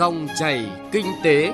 Dòng 0.00 0.28
chảy 0.38 0.70
kinh 0.92 1.06
tế. 1.22 1.52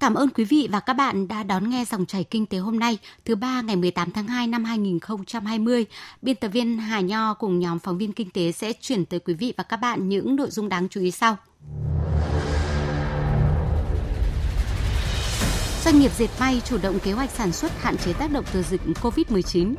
Cảm 0.00 0.14
ơn 0.14 0.28
quý 0.34 0.44
vị 0.44 0.68
và 0.70 0.80
các 0.80 0.92
bạn 0.92 1.28
đã 1.28 1.42
đón 1.42 1.70
nghe 1.70 1.84
dòng 1.84 2.06
chảy 2.06 2.24
kinh 2.24 2.46
tế 2.46 2.58
hôm 2.58 2.78
nay, 2.78 2.98
thứ 3.24 3.34
ba 3.34 3.60
ngày 3.60 3.76
18 3.76 4.10
tháng 4.10 4.26
2 4.26 4.46
năm 4.46 4.64
2020. 4.64 5.86
Biên 6.22 6.36
tập 6.36 6.48
viên 6.48 6.78
Hà 6.78 7.00
Nho 7.00 7.34
cùng 7.34 7.58
nhóm 7.58 7.78
phóng 7.78 7.98
viên 7.98 8.12
kinh 8.12 8.30
tế 8.30 8.52
sẽ 8.52 8.72
chuyển 8.80 9.04
tới 9.04 9.20
quý 9.20 9.34
vị 9.34 9.54
và 9.56 9.64
các 9.64 9.76
bạn 9.76 10.08
những 10.08 10.36
nội 10.36 10.50
dung 10.50 10.68
đáng 10.68 10.88
chú 10.88 11.00
ý 11.00 11.10
sau. 11.10 11.36
Doanh 15.84 16.00
nghiệp 16.00 16.10
dệt 16.18 16.30
may 16.40 16.62
chủ 16.64 16.78
động 16.82 16.98
kế 16.98 17.12
hoạch 17.12 17.30
sản 17.30 17.52
xuất 17.52 17.72
hạn 17.82 17.96
chế 17.96 18.12
tác 18.12 18.32
động 18.32 18.44
từ 18.52 18.62
dịch 18.62 18.80
COVID-19. 19.02 19.74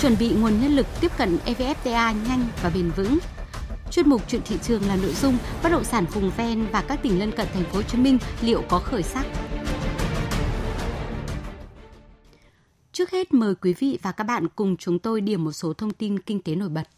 Chuẩn 0.00 0.18
bị 0.18 0.32
nguồn 0.32 0.60
nhân 0.60 0.76
lực 0.76 0.86
tiếp 1.00 1.12
cận 1.18 1.38
EVFTA 1.46 2.14
nhanh 2.28 2.46
và 2.62 2.70
bền 2.74 2.90
vững. 2.90 3.18
Chuyên 3.90 4.08
mục 4.08 4.22
chuyện 4.28 4.40
thị 4.44 4.56
trường 4.62 4.86
là 4.86 4.96
nội 4.96 5.12
dung 5.12 5.38
bất 5.62 5.72
động 5.72 5.84
sản 5.84 6.04
vùng 6.12 6.30
ven 6.36 6.66
và 6.72 6.82
các 6.82 7.02
tỉnh 7.02 7.18
lân 7.18 7.32
cận 7.32 7.46
thành 7.54 7.64
phố 7.64 7.76
Hồ 7.76 7.82
Chí 7.82 7.98
Minh 7.98 8.18
liệu 8.42 8.62
có 8.68 8.78
khởi 8.78 9.02
sắc. 9.02 9.26
Trước 12.92 13.10
hết 13.10 13.34
mời 13.34 13.54
quý 13.54 13.74
vị 13.78 13.98
và 14.02 14.12
các 14.12 14.24
bạn 14.24 14.46
cùng 14.56 14.76
chúng 14.76 14.98
tôi 14.98 15.20
điểm 15.20 15.44
một 15.44 15.52
số 15.52 15.72
thông 15.72 15.90
tin 15.90 16.18
kinh 16.18 16.42
tế 16.42 16.54
nổi 16.54 16.68
bật. 16.68 16.88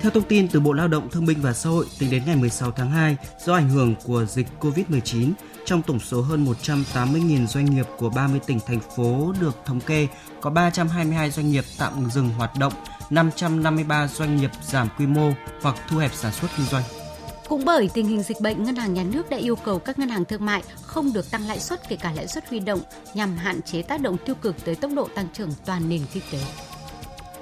Theo 0.00 0.10
thông 0.10 0.28
tin 0.28 0.48
từ 0.48 0.60
Bộ 0.60 0.72
Lao 0.72 0.88
động 0.88 1.08
Thương 1.10 1.26
binh 1.26 1.38
và 1.42 1.52
Xã 1.52 1.70
hội, 1.70 1.86
tính 1.98 2.10
đến 2.10 2.22
ngày 2.26 2.36
16 2.36 2.70
tháng 2.70 2.90
2, 2.90 3.16
do 3.44 3.54
ảnh 3.54 3.68
hưởng 3.68 3.94
của 4.04 4.24
dịch 4.24 4.46
COVID-19, 4.60 5.32
trong 5.64 5.82
tổng 5.82 6.00
số 6.00 6.20
hơn 6.22 6.46
180.000 6.64 7.46
doanh 7.46 7.64
nghiệp 7.64 7.86
của 7.98 8.10
30 8.10 8.40
tỉnh 8.46 8.60
thành 8.66 8.80
phố 8.96 9.32
được 9.40 9.56
thống 9.64 9.80
kê, 9.80 10.08
có 10.40 10.50
322 10.50 11.30
doanh 11.30 11.50
nghiệp 11.50 11.64
tạm 11.78 12.10
dừng 12.10 12.28
hoạt 12.28 12.50
động, 12.58 12.72
553 13.10 14.08
doanh 14.08 14.36
nghiệp 14.36 14.50
giảm 14.62 14.88
quy 14.98 15.06
mô 15.06 15.32
hoặc 15.62 15.76
thu 15.88 15.96
hẹp 15.98 16.10
sản 16.14 16.32
xuất 16.32 16.48
kinh 16.56 16.66
doanh. 16.66 16.82
Cũng 17.48 17.64
bởi 17.64 17.90
tình 17.94 18.06
hình 18.06 18.22
dịch 18.22 18.40
bệnh, 18.40 18.64
Ngân 18.64 18.76
hàng 18.76 18.94
Nhà 18.94 19.02
nước 19.02 19.30
đã 19.30 19.36
yêu 19.36 19.56
cầu 19.56 19.78
các 19.78 19.98
ngân 19.98 20.08
hàng 20.08 20.24
thương 20.24 20.46
mại 20.46 20.62
không 20.82 21.12
được 21.12 21.30
tăng 21.30 21.46
lãi 21.46 21.60
suất 21.60 21.88
kể 21.88 21.96
cả 21.96 22.12
lãi 22.12 22.28
suất 22.28 22.48
huy 22.48 22.60
động 22.60 22.80
nhằm 23.14 23.36
hạn 23.36 23.62
chế 23.62 23.82
tác 23.82 24.00
động 24.00 24.16
tiêu 24.26 24.34
cực 24.34 24.64
tới 24.64 24.74
tốc 24.74 24.90
độ 24.96 25.08
tăng 25.14 25.26
trưởng 25.32 25.50
toàn 25.64 25.88
nền 25.88 26.00
kinh 26.12 26.22
tế. 26.32 26.38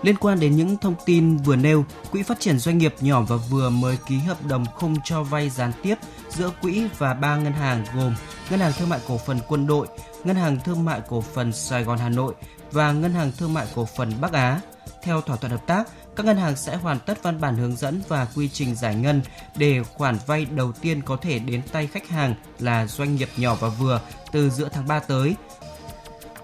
Liên 0.02 0.16
quan 0.16 0.40
đến 0.40 0.56
những 0.56 0.76
thông 0.76 0.94
tin 1.06 1.36
vừa 1.36 1.56
nêu, 1.56 1.84
Quỹ 2.10 2.22
phát 2.22 2.40
triển 2.40 2.58
doanh 2.58 2.78
nghiệp 2.78 2.94
nhỏ 3.00 3.20
và 3.20 3.36
vừa 3.36 3.70
mới 3.70 3.96
ký 4.06 4.18
hợp 4.18 4.46
đồng 4.46 4.64
không 4.74 4.96
cho 5.04 5.22
vay 5.22 5.50
gián 5.50 5.72
tiếp 5.82 5.94
giữa 6.28 6.50
quỹ 6.62 6.86
và 6.98 7.14
ba 7.14 7.36
ngân 7.36 7.52
hàng 7.52 7.84
gồm 7.94 8.14
Ngân 8.50 8.60
hàng 8.60 8.72
Thương 8.78 8.88
mại 8.88 9.00
Cổ 9.08 9.18
phần 9.18 9.38
Quân 9.48 9.66
đội, 9.66 9.86
Ngân 10.24 10.36
hàng 10.36 10.58
Thương 10.64 10.84
mại 10.84 11.00
Cổ 11.08 11.20
phần 11.20 11.52
Sài 11.52 11.84
Gòn 11.84 11.98
Hà 11.98 12.08
Nội 12.08 12.34
và 12.72 12.92
Ngân 12.92 13.12
hàng 13.12 13.32
Thương 13.38 13.54
mại 13.54 13.66
Cổ 13.74 13.84
phần 13.96 14.12
Bắc 14.20 14.32
Á. 14.32 14.60
Theo 15.02 15.20
thỏa 15.20 15.36
thuận 15.36 15.52
hợp 15.52 15.66
tác, 15.66 15.88
các 16.16 16.26
ngân 16.26 16.36
hàng 16.36 16.56
sẽ 16.56 16.76
hoàn 16.76 16.98
tất 17.00 17.22
văn 17.22 17.40
bản 17.40 17.56
hướng 17.56 17.76
dẫn 17.76 18.02
và 18.08 18.26
quy 18.36 18.48
trình 18.48 18.74
giải 18.74 18.94
ngân 18.94 19.22
để 19.56 19.82
khoản 19.82 20.16
vay 20.26 20.44
đầu 20.44 20.72
tiên 20.72 21.02
có 21.02 21.16
thể 21.16 21.38
đến 21.38 21.62
tay 21.72 21.86
khách 21.86 22.08
hàng 22.08 22.34
là 22.58 22.86
doanh 22.86 23.16
nghiệp 23.16 23.28
nhỏ 23.36 23.56
và 23.60 23.68
vừa 23.68 24.00
từ 24.32 24.50
giữa 24.50 24.68
tháng 24.72 24.88
3 24.88 25.00
tới 25.00 25.34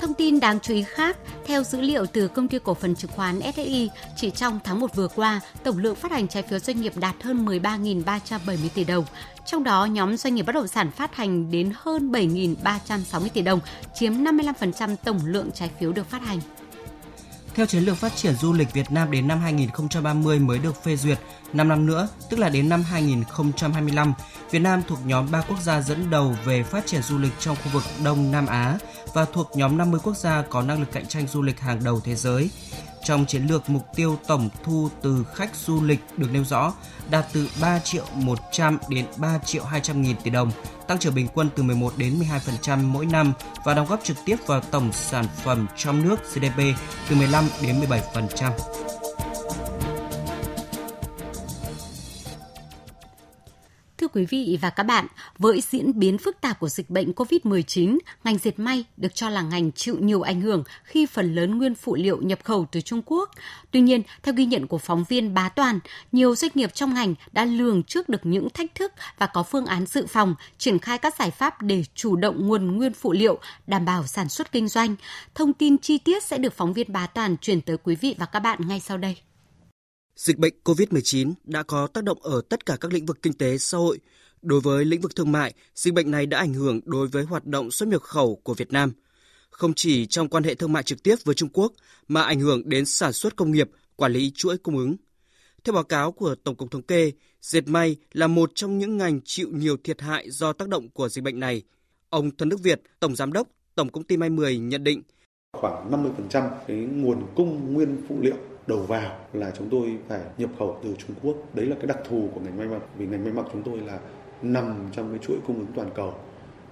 Thông 0.01 0.15
tin 0.15 0.41
đáng 0.41 0.61
chú 0.61 0.75
ý 0.75 0.83
khác, 0.83 1.17
theo 1.47 1.63
dữ 1.63 1.81
liệu 1.81 2.07
từ 2.07 2.29
công 2.29 2.49
ty 2.49 2.59
cổ 2.65 2.75
phần 2.75 2.95
chứng 2.95 3.11
khoán 3.11 3.41
SSI, 3.55 3.91
chỉ 4.17 4.31
trong 4.31 4.61
tháng 4.65 4.81
1 4.81 4.95
vừa 4.95 5.09
qua, 5.09 5.41
tổng 5.65 5.79
lượng 5.79 5.95
phát 5.95 6.13
hành 6.13 6.29
trái 6.29 6.43
phiếu 6.43 6.59
doanh 6.59 6.81
nghiệp 6.81 6.93
đạt 6.97 7.23
hơn 7.23 7.47
13.370 7.47 8.57
tỷ 8.75 8.85
đồng. 8.85 9.05
Trong 9.47 9.65
đó, 9.65 9.85
nhóm 9.85 10.17
doanh 10.17 10.35
nghiệp 10.35 10.43
bất 10.43 10.55
động 10.55 10.69
sản 10.69 10.91
phát 10.91 11.17
hành 11.17 11.51
đến 11.51 11.73
hơn 11.75 12.13
7.360 12.13 13.29
tỷ 13.29 13.43
đồng, 13.43 13.61
chiếm 13.95 14.13
55% 14.13 14.97
tổng 15.05 15.21
lượng 15.25 15.51
trái 15.55 15.71
phiếu 15.81 15.93
được 15.93 16.11
phát 16.11 16.23
hành. 16.23 16.41
Theo 17.55 17.67
chiến 17.67 17.83
lược 17.83 17.97
phát 17.97 18.17
triển 18.17 18.35
du 18.35 18.53
lịch 18.53 18.73
Việt 18.73 18.91
Nam 18.91 19.11
đến 19.11 19.29
năm 19.29 19.41
2030 19.41 20.39
mới 20.39 20.59
được 20.59 20.85
phê 20.85 20.97
duyệt, 20.97 21.19
5 21.53 21.69
năm 21.69 21.87
nữa, 21.87 22.09
tức 22.31 22.39
là 22.39 22.49
đến 22.49 22.69
năm 22.69 22.83
2025, 22.83 24.13
Việt 24.51 24.59
Nam 24.59 24.83
thuộc 24.89 24.99
nhóm 25.07 25.31
3 25.31 25.43
quốc 25.49 25.61
gia 25.63 25.81
dẫn 25.81 26.11
đầu 26.11 26.37
về 26.45 26.63
phát 26.63 26.87
triển 26.87 27.03
du 27.03 27.19
lịch 27.19 27.33
trong 27.39 27.57
khu 27.57 27.71
vực 27.73 27.83
Đông 28.05 28.33
Nam 28.33 28.47
Á 28.47 28.79
và 29.17 29.25
thuộc 29.25 29.51
nhóm 29.55 29.79
50 29.79 30.01
quốc 30.05 30.17
gia 30.17 30.43
có 30.43 30.63
năng 30.63 30.81
lực 30.81 30.93
cạnh 30.93 31.07
tranh 31.07 31.27
du 31.27 31.43
lịch 31.43 31.61
hàng 31.61 31.85
đầu 31.85 32.01
thế 32.01 32.15
giới. 32.15 32.51
Trong 33.05 33.27
chiến 33.27 33.47
lược 33.47 33.71
mục 33.71 33.83
tiêu 33.95 34.19
tổng 34.27 34.49
thu 34.65 34.89
từ 35.03 35.27
khách 35.35 35.57
du 35.57 35.83
lịch 35.83 36.01
được 36.17 36.29
nêu 36.33 36.45
rõ 36.45 36.75
đạt 37.11 37.27
từ 37.33 37.49
3 37.61 37.79
triệu 37.79 38.05
100 38.15 38.79
đến 38.89 39.07
3 39.17 39.39
triệu 39.39 39.65
200 39.65 40.03
nghìn 40.03 40.17
tỷ 40.17 40.31
đồng, 40.31 40.51
tăng 40.89 40.99
trưởng 40.99 41.15
bình 41.15 41.29
quân 41.35 41.49
từ 41.57 41.63
11 41.63 41.93
đến 41.97 42.23
12% 42.67 42.79
mỗi 42.79 43.07
năm 43.07 43.33
và 43.65 43.75
đóng 43.75 43.87
góp 43.87 44.05
trực 44.05 44.17
tiếp 44.25 44.37
vào 44.47 44.61
tổng 44.61 44.93
sản 44.93 45.25
phẩm 45.45 45.67
trong 45.77 46.09
nước 46.09 46.17
GDP 46.35 46.59
từ 47.09 47.17
15 47.17 47.45
đến 47.63 47.81
17%. 47.81 48.96
Quý 54.17 54.27
vị 54.27 54.59
và 54.61 54.71
các 54.71 54.83
bạn, 54.83 55.07
với 55.39 55.61
diễn 55.61 55.99
biến 55.99 56.19
phức 56.19 56.41
tạp 56.41 56.61
của 56.61 56.69
dịch 56.69 56.91
bệnh 56.91 57.13
COVID-19, 57.13 57.99
ngành 58.25 58.39
dệt 58.39 58.59
may 58.59 58.85
được 58.97 59.15
cho 59.15 59.29
là 59.29 59.43
ngành 59.43 59.73
chịu 59.73 59.97
nhiều 60.01 60.23
ảnh 60.23 60.41
hưởng 60.41 60.65
khi 60.85 61.07
phần 61.07 61.35
lớn 61.35 61.59
nguyên 61.59 61.75
phụ 61.75 61.95
liệu 61.95 62.23
nhập 62.23 62.39
khẩu 62.45 62.67
từ 62.73 62.81
Trung 62.81 63.03
Quốc. 63.07 63.31
Tuy 63.71 63.81
nhiên, 63.81 64.03
theo 64.23 64.35
ghi 64.35 64.45
nhận 64.45 64.67
của 64.67 64.79
phóng 64.79 65.05
viên 65.09 65.35
Bá 65.35 65.49
Toàn, 65.49 65.79
nhiều 66.13 66.37
doanh 66.37 66.51
nghiệp 66.55 66.75
trong 66.75 66.95
ngành 66.95 67.15
đã 67.33 67.45
lường 67.45 67.83
trước 67.83 68.09
được 68.09 68.27
những 68.27 68.51
thách 68.51 68.75
thức 68.75 68.93
và 69.19 69.27
có 69.27 69.43
phương 69.43 69.67
án 69.67 69.87
dự 69.87 70.07
phòng, 70.07 70.35
triển 70.59 70.79
khai 70.79 70.99
các 70.99 71.15
giải 71.19 71.31
pháp 71.31 71.63
để 71.63 71.85
chủ 71.95 72.17
động 72.17 72.47
nguồn 72.47 72.77
nguyên 72.77 72.93
phụ 72.93 73.13
liệu, 73.13 73.39
đảm 73.67 73.85
bảo 73.85 74.07
sản 74.07 74.29
xuất 74.29 74.53
kinh 74.53 74.69
doanh. 74.69 74.97
Thông 75.35 75.53
tin 75.53 75.79
chi 75.79 75.99
tiết 75.99 76.25
sẽ 76.25 76.39
được 76.39 76.53
phóng 76.53 76.73
viên 76.73 76.93
Bá 76.93 77.07
Toàn 77.07 77.37
chuyển 77.37 77.61
tới 77.61 77.77
quý 77.85 77.95
vị 77.95 78.15
và 78.19 78.27
các 78.27 78.41
bạn 78.41 78.69
ngay 78.69 78.81
sau 78.81 78.97
đây. 78.97 79.26
Dịch 80.17 80.39
bệnh 80.39 80.55
COVID-19 80.65 81.33
đã 81.45 81.63
có 81.63 81.87
tác 81.87 82.05
động 82.05 82.23
ở 82.23 82.41
tất 82.49 82.67
cả 82.67 82.77
các 82.81 82.93
lĩnh 82.93 83.07
vực 83.07 83.23
kinh 83.23 83.33
tế 83.33 83.59
xã 83.59 83.79
hội. 83.79 83.99
Đối 84.43 84.61
với 84.61 84.85
lĩnh 84.85 85.01
vực 85.01 85.17
thương 85.17 85.33
mại, 85.33 85.55
dịch 85.75 85.95
bệnh 85.95 86.11
này 86.11 86.27
đã 86.27 86.39
ảnh 86.39 86.55
hưởng 86.55 86.81
đối 86.85 87.09
với 87.09 87.25
hoạt 87.25 87.47
động 87.47 87.71
xuất 87.71 87.89
nhập 87.89 88.03
khẩu 88.03 88.37
của 88.37 88.55
Việt 88.55 88.73
Nam. 88.73 88.93
Không 89.51 89.75
chỉ 89.75 90.07
trong 90.07 90.29
quan 90.29 90.45
hệ 90.45 90.55
thương 90.55 90.73
mại 90.73 90.83
trực 90.83 91.03
tiếp 91.03 91.17
với 91.25 91.35
Trung 91.35 91.49
Quốc 91.53 91.73
mà 92.09 92.23
ảnh 92.23 92.41
hưởng 92.41 92.69
đến 92.69 92.85
sản 92.85 93.13
xuất 93.13 93.37
công 93.37 93.53
nghiệp, 93.53 93.71
quản 93.97 94.13
lý 94.13 94.33
chuỗi 94.35 94.59
cung 94.59 94.79
ứng. 94.79 94.97
Theo 95.65 95.75
báo 95.75 95.85
cáo 95.85 96.13
của 96.13 96.35
Tổng 96.35 96.57
cục 96.57 96.71
Thống 96.71 96.83
kê, 96.83 97.13
dệt 97.41 97.69
may 97.69 97.97
là 98.13 98.27
một 98.27 98.51
trong 98.55 98.79
những 98.79 98.97
ngành 98.97 99.21
chịu 99.25 99.49
nhiều 99.53 99.77
thiệt 99.85 100.01
hại 100.01 100.31
do 100.31 100.53
tác 100.53 100.69
động 100.69 100.89
của 100.89 101.09
dịch 101.09 101.25
bệnh 101.25 101.41
này. 101.41 101.63
Ông 102.11 102.37
Thân 102.37 102.49
Đức 102.49 102.61
Việt, 102.63 102.83
Tổng 103.01 103.17
Giám 103.17 103.33
đốc 103.33 103.49
Tổng 103.75 103.89
Công 103.89 104.05
ty 104.05 104.17
May 104.17 104.31
10 104.31 104.59
nhận 104.59 104.85
định. 104.85 105.03
Khoảng 105.53 105.91
50% 106.31 106.51
cái 106.67 106.77
nguồn 106.77 107.27
cung 107.35 107.75
nguyên 107.75 107.97
phụ 108.09 108.19
liệu 108.21 108.37
đầu 108.67 108.79
vào 108.79 109.19
là 109.33 109.51
chúng 109.59 109.69
tôi 109.71 109.99
phải 110.09 110.21
nhập 110.39 110.51
khẩu 110.59 110.79
từ 110.83 110.95
Trung 110.99 111.17
Quốc. 111.23 111.37
Đấy 111.55 111.67
là 111.67 111.77
cái 111.77 111.87
đặc 111.87 111.99
thù 112.09 112.29
của 112.35 112.41
ngành 112.41 112.59
may 112.59 112.67
mặc, 112.67 112.83
vì 112.99 113.07
ngành 113.07 113.25
may 113.25 113.33
mặc 113.33 113.47
chúng 113.53 113.63
tôi 113.63 113.79
là 113.81 113.99
nằm 114.43 114.89
trong 114.93 115.11
cái 115.11 115.19
chuỗi 115.19 115.37
cung 115.47 115.59
ứng 115.59 115.73
toàn 115.75 115.89
cầu. 115.95 116.15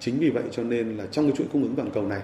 Chính 0.00 0.18
vì 0.18 0.30
vậy 0.30 0.44
cho 0.50 0.62
nên 0.62 0.96
là 0.96 1.06
trong 1.06 1.24
cái 1.24 1.36
chuỗi 1.36 1.46
cung 1.52 1.62
ứng 1.62 1.76
toàn 1.76 1.90
cầu 1.90 2.06
này 2.06 2.20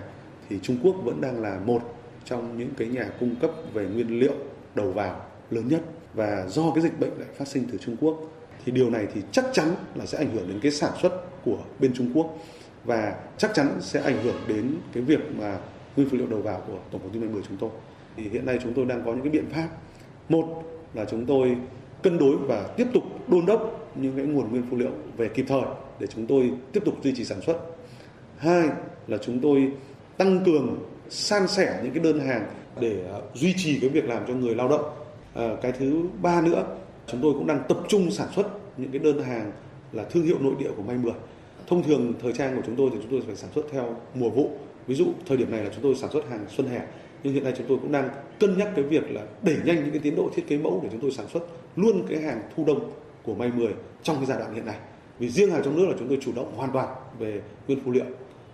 thì 0.48 0.58
Trung 0.62 0.76
Quốc 0.82 0.94
vẫn 1.04 1.20
đang 1.20 1.42
là 1.42 1.60
một 1.64 1.82
trong 2.24 2.58
những 2.58 2.70
cái 2.76 2.88
nhà 2.88 3.10
cung 3.20 3.36
cấp 3.36 3.50
về 3.74 3.86
nguyên 3.86 4.20
liệu 4.20 4.34
đầu 4.74 4.92
vào 4.92 5.26
lớn 5.50 5.68
nhất 5.68 5.80
và 6.14 6.46
do 6.48 6.70
cái 6.74 6.82
dịch 6.82 7.00
bệnh 7.00 7.18
lại 7.18 7.28
phát 7.36 7.48
sinh 7.48 7.64
từ 7.72 7.78
Trung 7.78 7.96
Quốc, 8.00 8.18
thì 8.64 8.72
điều 8.72 8.90
này 8.90 9.06
thì 9.14 9.20
chắc 9.32 9.44
chắn 9.52 9.74
là 9.94 10.06
sẽ 10.06 10.18
ảnh 10.18 10.30
hưởng 10.34 10.48
đến 10.48 10.60
cái 10.62 10.72
sản 10.72 10.92
xuất 11.02 11.12
của 11.44 11.58
bên 11.78 11.92
Trung 11.94 12.10
Quốc 12.14 12.38
và 12.84 13.14
chắc 13.38 13.54
chắn 13.54 13.78
sẽ 13.80 14.00
ảnh 14.00 14.22
hưởng 14.24 14.36
đến 14.48 14.74
cái 14.92 15.02
việc 15.02 15.20
mà 15.38 15.58
nguyên 15.96 16.08
phụ 16.08 16.16
liệu 16.16 16.26
đầu 16.26 16.42
vào 16.42 16.62
của 16.66 16.78
tổng 16.90 17.00
công 17.02 17.12
ty 17.12 17.18
may 17.18 17.28
10 17.28 17.42
chúng 17.48 17.56
tôi 17.56 17.70
thì 18.16 18.28
hiện 18.28 18.46
nay 18.46 18.58
chúng 18.62 18.74
tôi 18.74 18.84
đang 18.84 19.02
có 19.04 19.12
những 19.12 19.22
cái 19.22 19.30
biện 19.30 19.46
pháp. 19.50 19.68
Một 20.28 20.62
là 20.94 21.04
chúng 21.04 21.26
tôi 21.26 21.56
cân 22.02 22.18
đối 22.18 22.36
và 22.36 22.62
tiếp 22.76 22.86
tục 22.94 23.02
đôn 23.28 23.46
đốc 23.46 23.90
những 23.94 24.12
cái 24.16 24.26
nguồn 24.26 24.50
nguyên 24.50 24.62
phụ 24.70 24.76
liệu 24.76 24.90
về 25.16 25.28
kịp 25.28 25.44
thời 25.48 25.62
để 25.98 26.06
chúng 26.06 26.26
tôi 26.26 26.52
tiếp 26.72 26.82
tục 26.84 26.94
duy 27.02 27.14
trì 27.14 27.24
sản 27.24 27.40
xuất. 27.40 27.56
Hai 28.36 28.68
là 29.06 29.18
chúng 29.18 29.40
tôi 29.40 29.72
tăng 30.16 30.44
cường 30.44 30.78
san 31.08 31.48
sẻ 31.48 31.80
những 31.82 31.92
cái 31.92 32.02
đơn 32.04 32.20
hàng 32.20 32.46
để 32.80 33.04
à, 33.12 33.18
duy 33.34 33.54
trì 33.56 33.80
cái 33.80 33.90
việc 33.90 34.04
làm 34.04 34.22
cho 34.28 34.34
người 34.34 34.54
lao 34.54 34.68
động. 34.68 34.84
À, 35.34 35.48
cái 35.62 35.72
thứ 35.72 36.02
ba 36.22 36.40
nữa 36.40 36.64
chúng 37.06 37.20
tôi 37.22 37.32
cũng 37.32 37.46
đang 37.46 37.62
tập 37.68 37.78
trung 37.88 38.10
sản 38.10 38.28
xuất 38.36 38.46
những 38.76 38.90
cái 38.90 38.98
đơn 38.98 39.22
hàng 39.22 39.52
là 39.92 40.04
thương 40.04 40.24
hiệu 40.24 40.36
nội 40.40 40.54
địa 40.58 40.70
của 40.76 40.82
may 40.82 40.96
mười 40.96 41.12
thông 41.66 41.82
thường 41.82 42.12
thời 42.22 42.32
trang 42.32 42.56
của 42.56 42.62
chúng 42.66 42.76
tôi 42.76 42.90
thì 42.92 42.98
chúng 43.02 43.10
tôi 43.10 43.20
phải 43.26 43.36
sản 43.36 43.50
xuất 43.54 43.66
theo 43.72 43.96
mùa 44.14 44.30
vụ. 44.30 44.50
Ví 44.86 44.94
dụ 44.94 45.06
thời 45.26 45.36
điểm 45.36 45.50
này 45.50 45.64
là 45.64 45.70
chúng 45.74 45.82
tôi 45.82 45.94
sản 45.94 46.10
xuất 46.12 46.28
hàng 46.30 46.44
xuân 46.48 46.68
hè 46.68 46.80
nhưng 47.22 47.34
hiện 47.34 47.44
nay 47.44 47.52
chúng 47.56 47.66
tôi 47.66 47.78
cũng 47.82 47.92
đang 47.92 48.08
cân 48.40 48.58
nhắc 48.58 48.68
cái 48.76 48.84
việc 48.84 49.10
là 49.10 49.22
đẩy 49.42 49.56
nhanh 49.64 49.76
những 49.76 49.90
cái 49.90 50.00
tiến 50.02 50.16
độ 50.16 50.30
thiết 50.34 50.48
kế 50.48 50.58
mẫu 50.58 50.80
để 50.82 50.88
chúng 50.92 51.00
tôi 51.00 51.10
sản 51.10 51.26
xuất 51.28 51.40
luôn 51.76 52.06
cái 52.08 52.20
hàng 52.20 52.40
thu 52.56 52.64
đông 52.64 52.90
của 53.22 53.34
may 53.34 53.50
10 53.56 53.74
trong 54.02 54.16
cái 54.16 54.26
giai 54.26 54.38
đoạn 54.38 54.54
hiện 54.54 54.66
nay. 54.66 54.76
Vì 55.18 55.28
riêng 55.28 55.50
hàng 55.50 55.62
trong 55.64 55.76
nước 55.76 55.86
là 55.88 55.94
chúng 55.98 56.08
tôi 56.08 56.18
chủ 56.20 56.32
động 56.36 56.52
hoàn 56.56 56.72
toàn 56.72 56.88
về 57.18 57.40
nguyên 57.66 57.80
phụ 57.84 57.90
liệu. 57.90 58.04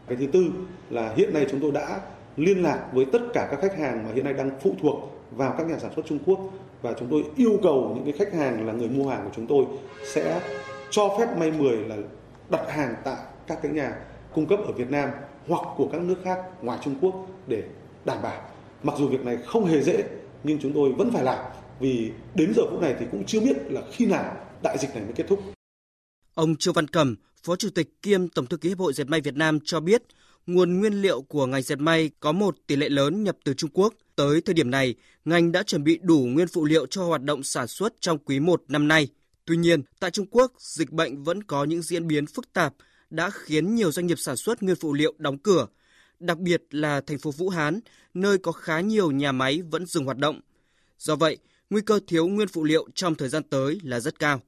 Cái 0.09 0.17
thứ 0.17 0.27
tư 0.27 0.45
là 0.91 1.15
hiện 1.17 1.35
nay 1.35 1.47
chúng 1.51 1.61
tôi 1.61 1.73
đã 1.73 2.01
liên 2.37 2.63
lạc 2.63 2.89
với 2.93 3.05
tất 3.13 3.23
cả 3.35 3.49
các 3.51 3.61
khách 3.61 3.79
hàng 3.79 4.05
mà 4.05 4.15
hiện 4.15 4.25
nay 4.25 4.33
đang 4.33 4.51
phụ 4.61 4.75
thuộc 4.83 5.13
vào 5.31 5.55
các 5.59 5.67
nhà 5.67 5.79
sản 5.79 5.91
xuất 5.97 6.07
Trung 6.07 6.19
Quốc 6.27 6.41
và 6.83 6.93
chúng 7.01 7.09
tôi 7.11 7.25
yêu 7.37 7.59
cầu 7.63 7.93
những 7.95 8.05
cái 8.05 8.13
khách 8.13 8.39
hàng 8.39 8.67
là 8.67 8.73
người 8.73 8.89
mua 8.89 9.09
hàng 9.09 9.25
của 9.25 9.31
chúng 9.37 9.47
tôi 9.47 9.65
sẽ 10.05 10.41
cho 10.91 11.17
phép 11.19 11.39
may 11.39 11.51
10 11.51 11.77
là 11.77 11.97
đặt 12.51 12.71
hàng 12.71 12.95
tại 13.05 13.17
các 13.47 13.59
cái 13.63 13.73
nhà 13.73 13.97
cung 14.35 14.47
cấp 14.47 14.59
ở 14.67 14.73
Việt 14.73 14.91
Nam 14.91 15.11
hoặc 15.49 15.63
của 15.77 15.89
các 15.93 16.01
nước 16.01 16.17
khác 16.25 16.39
ngoài 16.63 16.79
Trung 16.83 16.95
Quốc 17.01 17.15
để 17.47 17.63
đảm 18.05 18.19
bảo. 18.23 18.41
Mặc 18.83 18.95
dù 18.99 19.09
việc 19.09 19.25
này 19.25 19.39
không 19.47 19.67
hề 19.67 19.83
dễ 19.83 20.05
nhưng 20.45 20.59
chúng 20.59 20.73
tôi 20.73 20.93
vẫn 20.93 21.11
phải 21.13 21.25
làm 21.25 21.39
vì 21.81 22.11
đến 22.35 22.53
giờ 22.57 22.63
phút 22.71 22.81
này 22.81 22.95
thì 23.01 23.07
cũng 23.13 23.25
chưa 23.27 23.41
biết 23.41 23.57
là 23.71 23.83
khi 23.93 24.07
nào 24.07 24.37
đại 24.63 24.79
dịch 24.79 24.95
này 24.95 25.05
mới 25.05 25.13
kết 25.13 25.25
thúc. 25.29 25.43
Ông 26.35 26.57
Trương 26.57 26.75
Văn 26.75 26.89
Cẩm, 26.89 27.17
Phó 27.43 27.57
Chủ 27.57 27.69
tịch 27.71 28.03
kiêm 28.03 28.29
Tổng 28.29 28.47
thư 28.47 28.57
ký 28.57 28.69
Hiệp 28.69 28.79
hội 28.79 28.93
Dệt 28.93 29.09
may 29.09 29.21
Việt 29.21 29.37
Nam 29.37 29.59
cho 29.65 29.81
biết, 29.81 30.03
nguồn 30.47 30.81
nguyên 30.81 31.03
liệu 31.03 31.23
của 31.23 31.47
ngành 31.47 31.63
dệt 31.63 31.79
may 31.79 32.11
có 32.21 32.33
một 32.33 32.57
tỷ 32.67 32.77
lệ 32.77 32.89
lớn 32.89 33.25
nhập 33.25 33.37
từ 33.45 33.55
Trung 33.55 33.71
Quốc. 33.73 33.95
Tới 34.17 34.41
thời 34.41 34.55
điểm 34.55 34.71
này, 34.71 34.95
ngành 35.25 35.53
đã 35.53 35.63
chuẩn 35.63 35.85
bị 35.85 35.99
đủ 36.03 36.19
nguyên 36.19 36.49
phụ 36.49 36.65
liệu 36.65 36.87
cho 36.87 37.05
hoạt 37.05 37.23
động 37.23 37.43
sản 37.43 37.67
xuất 37.67 37.95
trong 38.01 38.19
quý 38.19 38.41
1 38.41 38.63
năm 38.69 38.89
nay. 38.89 39.09
Tuy 39.45 39.57
nhiên, 39.57 39.83
tại 40.01 40.11
Trung 40.11 40.27
Quốc, 40.31 40.53
dịch 40.59 40.91
bệnh 40.91 41.25
vẫn 41.25 41.43
có 41.43 41.65
những 41.65 41.83
diễn 41.83 42.07
biến 42.07 42.27
phức 42.27 42.53
tạp 42.53 42.75
đã 43.11 43.31
khiến 43.31 43.75
nhiều 43.75 43.93
doanh 43.93 44.07
nghiệp 44.07 44.19
sản 44.19 44.37
xuất 44.37 44.63
nguyên 44.63 44.77
phụ 44.77 44.93
liệu 44.93 45.15
đóng 45.19 45.39
cửa, 45.39 45.67
đặc 46.21 46.39
biệt 46.39 46.63
là 46.71 47.01
thành 47.01 47.19
phố 47.19 47.31
Vũ 47.31 47.49
Hán, 47.49 47.81
nơi 48.15 48.39
có 48.39 48.53
khá 48.53 48.81
nhiều 48.81 49.11
nhà 49.11 49.33
máy 49.33 49.63
vẫn 49.71 49.87
dừng 49.87 50.05
hoạt 50.05 50.19
động. 50.19 50.41
Do 50.99 51.17
vậy, 51.17 51.39
nguy 51.71 51.83
cơ 51.83 52.01
thiếu 52.07 52.27
nguyên 52.27 52.49
phụ 52.49 52.65
liệu 52.65 52.89
trong 52.95 53.15
thời 53.15 53.29
gian 53.29 53.43
tới 53.43 53.81
là 53.83 54.01
rất 54.01 54.19
cao. 54.19 54.41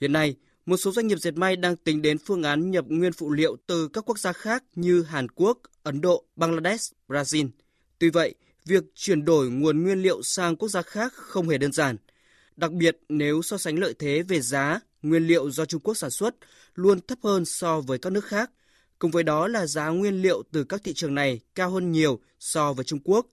Hiện 0.00 0.12
nay, 0.12 0.36
một 0.66 0.76
số 0.76 0.92
doanh 0.92 1.06
nghiệp 1.06 1.18
dệt 1.18 1.30
may 1.30 1.56
đang 1.56 1.76
tính 1.76 2.02
đến 2.02 2.18
phương 2.18 2.42
án 2.42 2.70
nhập 2.70 2.84
nguyên 2.88 3.12
phụ 3.12 3.30
liệu 3.32 3.56
từ 3.66 3.88
các 3.88 4.04
quốc 4.06 4.18
gia 4.18 4.32
khác 4.32 4.64
như 4.74 5.02
Hàn 5.02 5.28
Quốc, 5.28 5.58
Ấn 5.82 6.00
Độ, 6.00 6.24
Bangladesh, 6.36 6.92
Brazil. 7.08 7.48
Tuy 7.98 8.10
vậy, 8.10 8.34
việc 8.64 8.84
chuyển 8.94 9.24
đổi 9.24 9.50
nguồn 9.50 9.82
nguyên 9.82 10.02
liệu 10.02 10.22
sang 10.22 10.56
quốc 10.56 10.68
gia 10.68 10.82
khác 10.82 11.12
không 11.14 11.48
hề 11.48 11.58
đơn 11.58 11.72
giản. 11.72 11.96
Đặc 12.56 12.72
biệt 12.72 12.98
nếu 13.08 13.42
so 13.42 13.58
sánh 13.58 13.78
lợi 13.78 13.94
thế 13.98 14.22
về 14.22 14.40
giá, 14.40 14.80
nguyên 15.02 15.26
liệu 15.26 15.50
do 15.50 15.64
Trung 15.64 15.80
Quốc 15.80 15.94
sản 15.94 16.10
xuất 16.10 16.34
luôn 16.74 17.00
thấp 17.00 17.18
hơn 17.22 17.44
so 17.44 17.80
với 17.80 17.98
các 17.98 18.10
nước 18.10 18.24
khác. 18.24 18.50
Cùng 18.98 19.10
với 19.10 19.22
đó 19.22 19.48
là 19.48 19.66
giá 19.66 19.88
nguyên 19.88 20.22
liệu 20.22 20.42
từ 20.52 20.64
các 20.64 20.80
thị 20.84 20.92
trường 20.94 21.14
này 21.14 21.40
cao 21.54 21.70
hơn 21.70 21.90
nhiều 21.90 22.18
so 22.38 22.72
với 22.72 22.84
Trung 22.84 22.98
Quốc. 23.04 23.26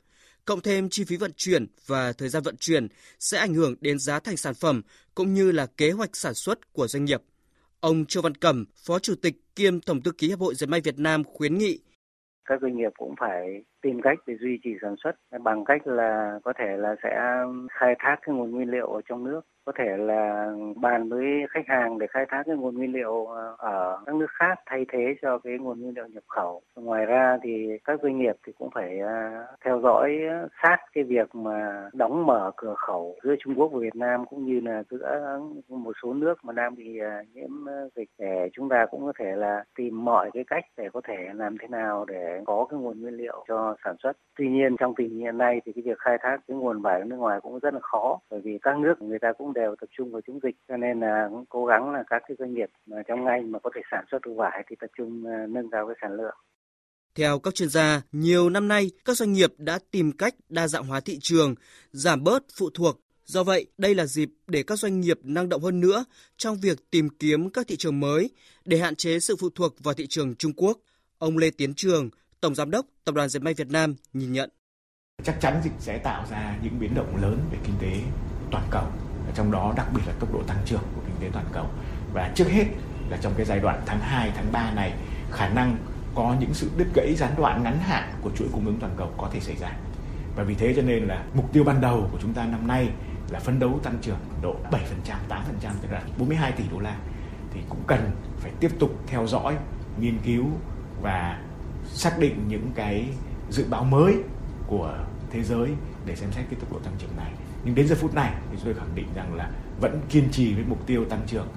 Cộng 0.45 0.61
thêm 0.61 0.89
chi 0.89 1.03
phí 1.03 1.17
vận 1.17 1.31
chuyển 1.37 1.67
và 1.87 2.13
thời 2.17 2.29
gian 2.29 2.43
vận 2.43 2.55
chuyển 2.57 2.87
sẽ 3.19 3.37
ảnh 3.37 3.53
hưởng 3.53 3.75
đến 3.81 3.99
giá 3.99 4.19
thành 4.19 4.37
sản 4.37 4.53
phẩm 4.53 4.81
cũng 5.15 5.33
như 5.33 5.51
là 5.51 5.67
kế 5.77 5.91
hoạch 5.91 6.15
sản 6.15 6.33
xuất 6.33 6.73
của 6.73 6.87
doanh 6.87 7.05
nghiệp. 7.05 7.21
Ông 7.79 8.05
Châu 8.05 8.23
Văn 8.23 8.35
Cẩm, 8.35 8.65
Phó 8.87 8.99
Chủ 8.99 9.13
tịch 9.21 9.35
kiêm 9.55 9.81
Tổng 9.81 10.01
thư 10.01 10.11
ký 10.11 10.27
Hiệp 10.27 10.39
hội 10.39 10.55
Dệt 10.55 10.67
may 10.67 10.81
Việt 10.81 10.99
Nam 10.99 11.23
khuyến 11.23 11.57
nghị 11.57 11.79
các 12.45 12.61
doanh 12.61 12.77
nghiệp 12.77 12.91
cũng 12.97 13.15
phải 13.19 13.63
tìm 13.81 14.01
cách 14.01 14.17
để 14.27 14.33
duy 14.39 14.59
trì 14.63 14.69
sản 14.81 14.95
xuất 15.03 15.11
bằng 15.43 15.65
cách 15.65 15.87
là 15.87 16.39
có 16.43 16.53
thể 16.59 16.77
là 16.77 16.95
sẽ 17.03 17.19
khai 17.79 17.95
thác 17.99 18.15
cái 18.21 18.35
nguồn 18.35 18.51
nguyên 18.51 18.71
liệu 18.71 18.87
ở 18.87 19.01
trong 19.09 19.23
nước 19.23 19.41
có 19.65 19.71
thể 19.75 19.97
là 19.97 20.51
bàn 20.75 21.09
với 21.09 21.25
khách 21.49 21.67
hàng 21.67 21.99
để 21.99 22.07
khai 22.07 22.25
thác 22.29 22.43
cái 22.45 22.55
nguồn 22.55 22.75
nguyên 22.75 22.93
liệu 22.93 23.25
ờ, 23.25 23.55
ở 23.57 23.99
các 24.05 24.15
nước 24.15 24.29
khác 24.29 24.59
thay 24.65 24.85
thế 24.91 25.15
cho 25.21 25.37
cái 25.37 25.57
nguồn 25.57 25.81
nguyên 25.81 25.95
liệu 25.95 26.07
nhập 26.07 26.23
khẩu. 26.27 26.61
Ngoài 26.75 27.05
ra 27.05 27.37
thì 27.43 27.77
các 27.83 27.99
doanh 28.03 28.19
nghiệp 28.19 28.35
thì 28.47 28.53
cũng 28.57 28.69
phải 28.73 28.99
ờ, 28.99 29.45
theo 29.65 29.81
dõi 29.83 30.19
sát 30.63 30.77
cái 30.93 31.03
việc 31.03 31.35
mà 31.35 31.89
đóng 31.93 32.25
mở 32.25 32.51
cửa 32.57 32.75
khẩu 32.77 33.15
giữa 33.23 33.35
Trung 33.39 33.55
Quốc 33.55 33.67
và 33.67 33.79
Việt 33.79 33.95
Nam 33.95 34.25
cũng 34.25 34.45
như 34.45 34.59
là 34.59 34.83
giữa 34.89 35.39
một 35.69 35.93
số 36.03 36.13
nước 36.13 36.45
mà 36.45 36.53
đang 36.53 36.75
bị 36.75 36.97
ờ, 36.97 37.09
nhiễm 37.33 37.49
dịch 37.95 38.09
để 38.19 38.49
chúng 38.53 38.69
ta 38.69 38.85
cũng 38.91 39.05
có 39.05 39.13
thể 39.19 39.35
là 39.35 39.63
tìm 39.75 40.05
mọi 40.05 40.31
cái 40.33 40.43
cách 40.47 40.65
để 40.77 40.89
có 40.93 41.01
thể 41.07 41.17
làm 41.33 41.57
thế 41.57 41.67
nào 41.67 42.05
để 42.05 42.41
có 42.45 42.67
cái 42.69 42.79
nguồn 42.79 43.01
nguyên 43.01 43.13
liệu 43.13 43.45
cho 43.47 43.75
sản 43.83 43.95
xuất. 44.03 44.17
Tuy 44.37 44.49
nhiên 44.49 44.75
trong 44.79 44.95
tình 44.95 45.09
hình 45.09 45.19
hiện 45.19 45.37
nay 45.37 45.61
thì 45.65 45.71
cái 45.73 45.81
việc 45.85 45.99
khai 45.99 46.17
thác 46.21 46.37
cái 46.47 46.57
nguồn 46.57 46.81
vải 46.81 47.01
nước 47.05 47.15
ngoài 47.15 47.39
cũng 47.41 47.59
rất 47.59 47.73
là 47.73 47.79
khó, 47.79 48.19
bởi 48.31 48.39
vì 48.43 48.57
các 48.61 48.77
nước 48.77 49.01
người 49.01 49.19
ta 49.19 49.33
cũng 49.33 49.53
đều 49.55 49.75
tập 49.81 49.89
trung 49.97 50.11
vào 50.11 50.21
chống 50.27 50.39
dịch 50.43 50.55
cho 50.67 50.77
nên 50.77 50.99
là 50.99 51.27
cũng 51.31 51.45
cố 51.49 51.65
gắng 51.65 51.91
là 51.91 52.03
các 52.09 52.21
cái 52.27 52.35
doanh 52.39 52.53
nghiệp 52.53 52.69
mà 52.85 52.97
trong 53.07 53.25
ngành 53.25 53.51
mà 53.51 53.59
có 53.59 53.69
thể 53.75 53.81
sản 53.91 54.05
xuất 54.11 54.21
được 54.25 54.33
vải 54.35 54.65
thì 54.69 54.75
tập 54.79 54.89
trung 54.97 55.25
à, 55.27 55.45
nâng 55.49 55.69
cao 55.71 55.87
cái 55.87 55.95
sản 56.01 56.11
lượng. 56.15 56.35
Theo 57.15 57.39
các 57.39 57.55
chuyên 57.55 57.69
gia, 57.69 58.01
nhiều 58.11 58.49
năm 58.49 58.67
nay 58.67 58.91
các 59.05 59.17
doanh 59.17 59.33
nghiệp 59.33 59.53
đã 59.57 59.79
tìm 59.91 60.11
cách 60.11 60.35
đa 60.49 60.67
dạng 60.67 60.87
hóa 60.87 60.99
thị 60.99 61.17
trường, 61.21 61.55
giảm 61.91 62.23
bớt 62.23 62.43
phụ 62.57 62.69
thuộc. 62.73 63.01
Do 63.25 63.43
vậy, 63.43 63.65
đây 63.77 63.95
là 63.95 64.05
dịp 64.05 64.29
để 64.47 64.63
các 64.63 64.79
doanh 64.79 64.99
nghiệp 65.01 65.19
năng 65.23 65.49
động 65.49 65.61
hơn 65.61 65.79
nữa 65.79 66.05
trong 66.37 66.57
việc 66.61 66.91
tìm 66.91 67.09
kiếm 67.09 67.49
các 67.49 67.67
thị 67.67 67.75
trường 67.75 67.99
mới 67.99 68.29
để 68.65 68.77
hạn 68.77 68.95
chế 68.95 69.19
sự 69.19 69.35
phụ 69.39 69.49
thuộc 69.55 69.75
vào 69.83 69.93
thị 69.93 70.07
trường 70.07 70.35
Trung 70.35 70.53
Quốc. 70.57 70.77
Ông 71.17 71.37
Lê 71.37 71.51
Tiến 71.51 71.73
Trường, 71.73 72.09
Tổng 72.41 72.55
Giám 72.55 72.71
đốc 72.71 72.85
Tập 73.05 73.15
đoàn 73.15 73.29
Dệt 73.29 73.39
may 73.39 73.53
Việt 73.53 73.67
Nam 73.67 73.95
nhìn 74.13 74.33
nhận. 74.33 74.49
Chắc 75.23 75.37
chắn 75.41 75.61
dịch 75.63 75.73
sẽ 75.79 75.97
tạo 75.97 76.25
ra 76.31 76.57
những 76.63 76.79
biến 76.79 76.95
động 76.95 77.21
lớn 77.21 77.39
về 77.51 77.57
kinh 77.65 77.75
tế 77.81 78.01
toàn 78.51 78.67
cầu 78.71 78.87
trong 79.35 79.51
đó 79.51 79.73
đặc 79.75 79.87
biệt 79.93 80.01
là 80.07 80.13
tốc 80.19 80.33
độ 80.33 80.43
tăng 80.43 80.57
trưởng 80.65 80.83
của 80.95 81.01
kinh 81.05 81.15
tế 81.19 81.29
toàn 81.33 81.45
cầu. 81.51 81.65
Và 82.13 82.31
trước 82.35 82.49
hết 82.49 82.65
là 83.09 83.17
trong 83.21 83.33
cái 83.37 83.45
giai 83.45 83.59
đoạn 83.59 83.81
tháng 83.85 83.99
2, 83.99 84.31
tháng 84.35 84.51
3 84.51 84.71
này 84.71 84.93
khả 85.31 85.49
năng 85.49 85.77
có 86.15 86.35
những 86.39 86.53
sự 86.53 86.71
đứt 86.77 86.87
gãy 86.95 87.15
gián 87.15 87.31
đoạn 87.37 87.63
ngắn 87.63 87.79
hạn 87.79 88.13
của 88.21 88.29
chuỗi 88.35 88.47
cung 88.51 88.65
ứng 88.65 88.79
toàn 88.79 88.93
cầu 88.97 89.13
có 89.17 89.29
thể 89.31 89.39
xảy 89.39 89.55
ra. 89.55 89.71
Và 90.35 90.43
vì 90.43 90.55
thế 90.55 90.73
cho 90.75 90.81
nên 90.81 91.03
là 91.03 91.23
mục 91.33 91.53
tiêu 91.53 91.63
ban 91.63 91.81
đầu 91.81 92.09
của 92.11 92.17
chúng 92.21 92.33
ta 92.33 92.45
năm 92.45 92.67
nay 92.67 92.89
là 93.29 93.39
phấn 93.39 93.59
đấu 93.59 93.79
tăng 93.83 93.97
trưởng 94.01 94.19
độ 94.41 94.55
7%, 94.71 94.79
8% 95.29 95.39
tức 95.81 95.91
là 95.91 96.01
42 96.17 96.51
tỷ 96.51 96.63
đô 96.71 96.79
la. 96.79 96.97
Thì 97.53 97.59
cũng 97.69 97.83
cần 97.87 98.11
phải 98.37 98.51
tiếp 98.59 98.71
tục 98.79 98.91
theo 99.07 99.27
dõi, 99.27 99.57
nghiên 99.99 100.17
cứu 100.25 100.45
và 101.01 101.41
xác 101.85 102.19
định 102.19 102.45
những 102.47 102.71
cái 102.75 103.05
dự 103.49 103.65
báo 103.69 103.83
mới 103.83 104.15
của 104.67 104.97
thế 105.31 105.43
giới 105.43 105.69
để 106.05 106.15
xem 106.15 106.31
xét 106.31 106.45
cái 106.49 106.59
tốc 106.59 106.73
độ 106.73 106.79
tăng 106.79 106.93
trưởng 106.99 107.17
này 107.17 107.31
nhưng 107.65 107.75
đến 107.75 107.87
giờ 107.87 107.95
phút 107.95 108.13
này 108.13 108.33
thì 108.51 108.57
tôi 108.65 108.73
khẳng 108.73 108.95
định 108.95 109.07
rằng 109.15 109.33
là 109.33 109.51
vẫn 109.81 110.01
kiên 110.09 110.31
trì 110.31 110.53
với 110.53 110.63
mục 110.67 110.87
tiêu 110.87 111.05
tăng 111.05 111.21
trưởng 111.27 111.47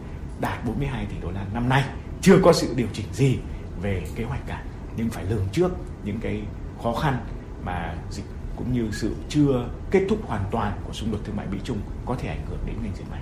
đạt 0.41 0.65
42 0.67 1.07
tỷ 1.07 1.17
đô 1.23 1.31
la 1.31 1.47
năm 1.55 1.69
nay 1.69 1.85
chưa 2.23 2.39
có 2.43 2.53
sự 2.53 2.75
điều 2.77 2.87
chỉnh 2.93 3.07
gì 3.13 3.39
về 3.83 4.03
kế 4.17 4.25
hoạch 4.25 4.47
cả 4.47 4.65
nhưng 4.97 5.11
phải 5.11 5.25
lường 5.25 5.49
trước 5.53 5.71
những 6.05 6.19
cái 6.21 6.43
khó 6.83 6.95
khăn 6.95 7.27
mà 7.65 7.97
dịch 8.11 8.25
cũng 8.57 8.73
như 8.73 8.89
sự 8.93 9.15
chưa 9.29 9.69
kết 9.91 10.07
thúc 10.09 10.27
hoàn 10.27 10.45
toàn 10.51 10.81
của 10.87 10.93
xung 10.93 11.13
đột 11.13 11.19
thương 11.25 11.37
mại 11.37 11.47
Mỹ 11.47 11.59
Trung 11.65 11.81
có 12.07 12.17
thể 12.21 12.29
ảnh 12.29 12.47
hưởng 12.49 12.59
đến 12.67 12.77
ngành 12.83 12.93
dệt 12.97 13.05
may. 13.11 13.21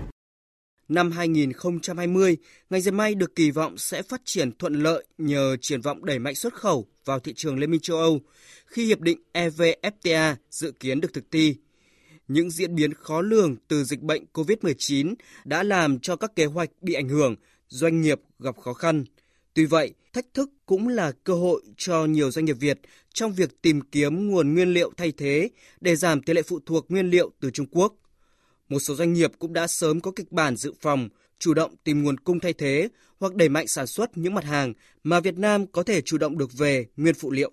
Năm 0.89 1.11
2020, 1.11 2.37
ngành 2.71 2.81
dệt 2.81 2.91
may 2.91 3.15
được 3.15 3.35
kỳ 3.35 3.51
vọng 3.51 3.79
sẽ 3.79 4.03
phát 4.03 4.21
triển 4.25 4.53
thuận 4.59 4.75
lợi 4.75 5.05
nhờ 5.19 5.57
triển 5.61 5.81
vọng 5.81 6.05
đẩy 6.05 6.19
mạnh 6.19 6.35
xuất 6.35 6.55
khẩu 6.55 6.87
vào 7.05 7.21
thị 7.21 7.35
trường 7.37 7.59
Liên 7.59 7.71
minh 7.71 7.81
châu 7.81 7.97
Âu 7.97 8.21
khi 8.67 8.87
hiệp 8.87 9.01
định 9.01 9.19
EVFTA 9.33 10.35
dự 10.51 10.73
kiến 10.81 11.01
được 11.01 11.13
thực 11.13 11.25
thi 11.31 11.57
những 12.29 12.51
diễn 12.51 12.75
biến 12.75 12.95
khó 12.95 13.21
lường 13.21 13.57
từ 13.69 13.85
dịch 13.85 14.01
bệnh 14.01 14.25
COVID-19 14.33 15.15
đã 15.45 15.63
làm 15.63 15.99
cho 15.99 16.17
các 16.17 16.37
kế 16.37 16.45
hoạch 16.45 16.71
bị 16.81 16.95
ảnh 16.95 17.09
hưởng, 17.09 17.37
doanh 17.69 18.01
nghiệp 18.01 18.21
gặp 18.39 18.59
khó 18.59 18.73
khăn. 18.73 19.05
Tuy 19.55 19.65
vậy, 19.65 19.95
thách 20.13 20.35
thức 20.35 20.51
cũng 20.67 20.89
là 20.89 21.13
cơ 21.25 21.35
hội 21.35 21.63
cho 21.77 22.05
nhiều 22.05 22.31
doanh 22.31 22.45
nghiệp 22.45 22.57
Việt 22.61 22.81
trong 23.15 23.33
việc 23.33 23.63
tìm 23.63 23.81
kiếm 23.81 24.29
nguồn 24.29 24.55
nguyên 24.55 24.75
liệu 24.75 24.93
thay 24.97 25.13
thế 25.13 25.49
để 25.81 25.97
giảm 25.97 26.23
tỷ 26.23 26.33
lệ 26.33 26.43
phụ 26.43 26.61
thuộc 26.67 26.87
nguyên 26.89 27.11
liệu 27.11 27.31
từ 27.41 27.51
Trung 27.51 27.67
Quốc. 27.71 27.95
Một 28.69 28.79
số 28.79 28.95
doanh 28.95 29.13
nghiệp 29.13 29.33
cũng 29.39 29.53
đã 29.53 29.67
sớm 29.67 30.01
có 30.01 30.11
kịch 30.11 30.33
bản 30.33 30.57
dự 30.57 30.73
phòng, 30.81 31.09
chủ 31.39 31.55
động 31.55 31.75
tìm 31.85 32.05
nguồn 32.05 32.21
cung 32.21 32.41
thay 32.41 32.53
thế 32.53 32.89
hoặc 33.21 33.35
đẩy 33.35 33.49
mạnh 33.49 33.67
sản 33.67 33.87
xuất 33.87 34.19
những 34.19 34.35
mặt 34.35 34.45
hàng 34.45 34.73
mà 35.05 35.21
Việt 35.21 35.39
Nam 35.39 35.67
có 35.67 35.83
thể 35.83 36.01
chủ 36.01 36.19
động 36.19 36.39
được 36.39 36.53
về 36.53 36.87
nguyên 36.97 37.15
phụ 37.15 37.31
liệu. 37.31 37.53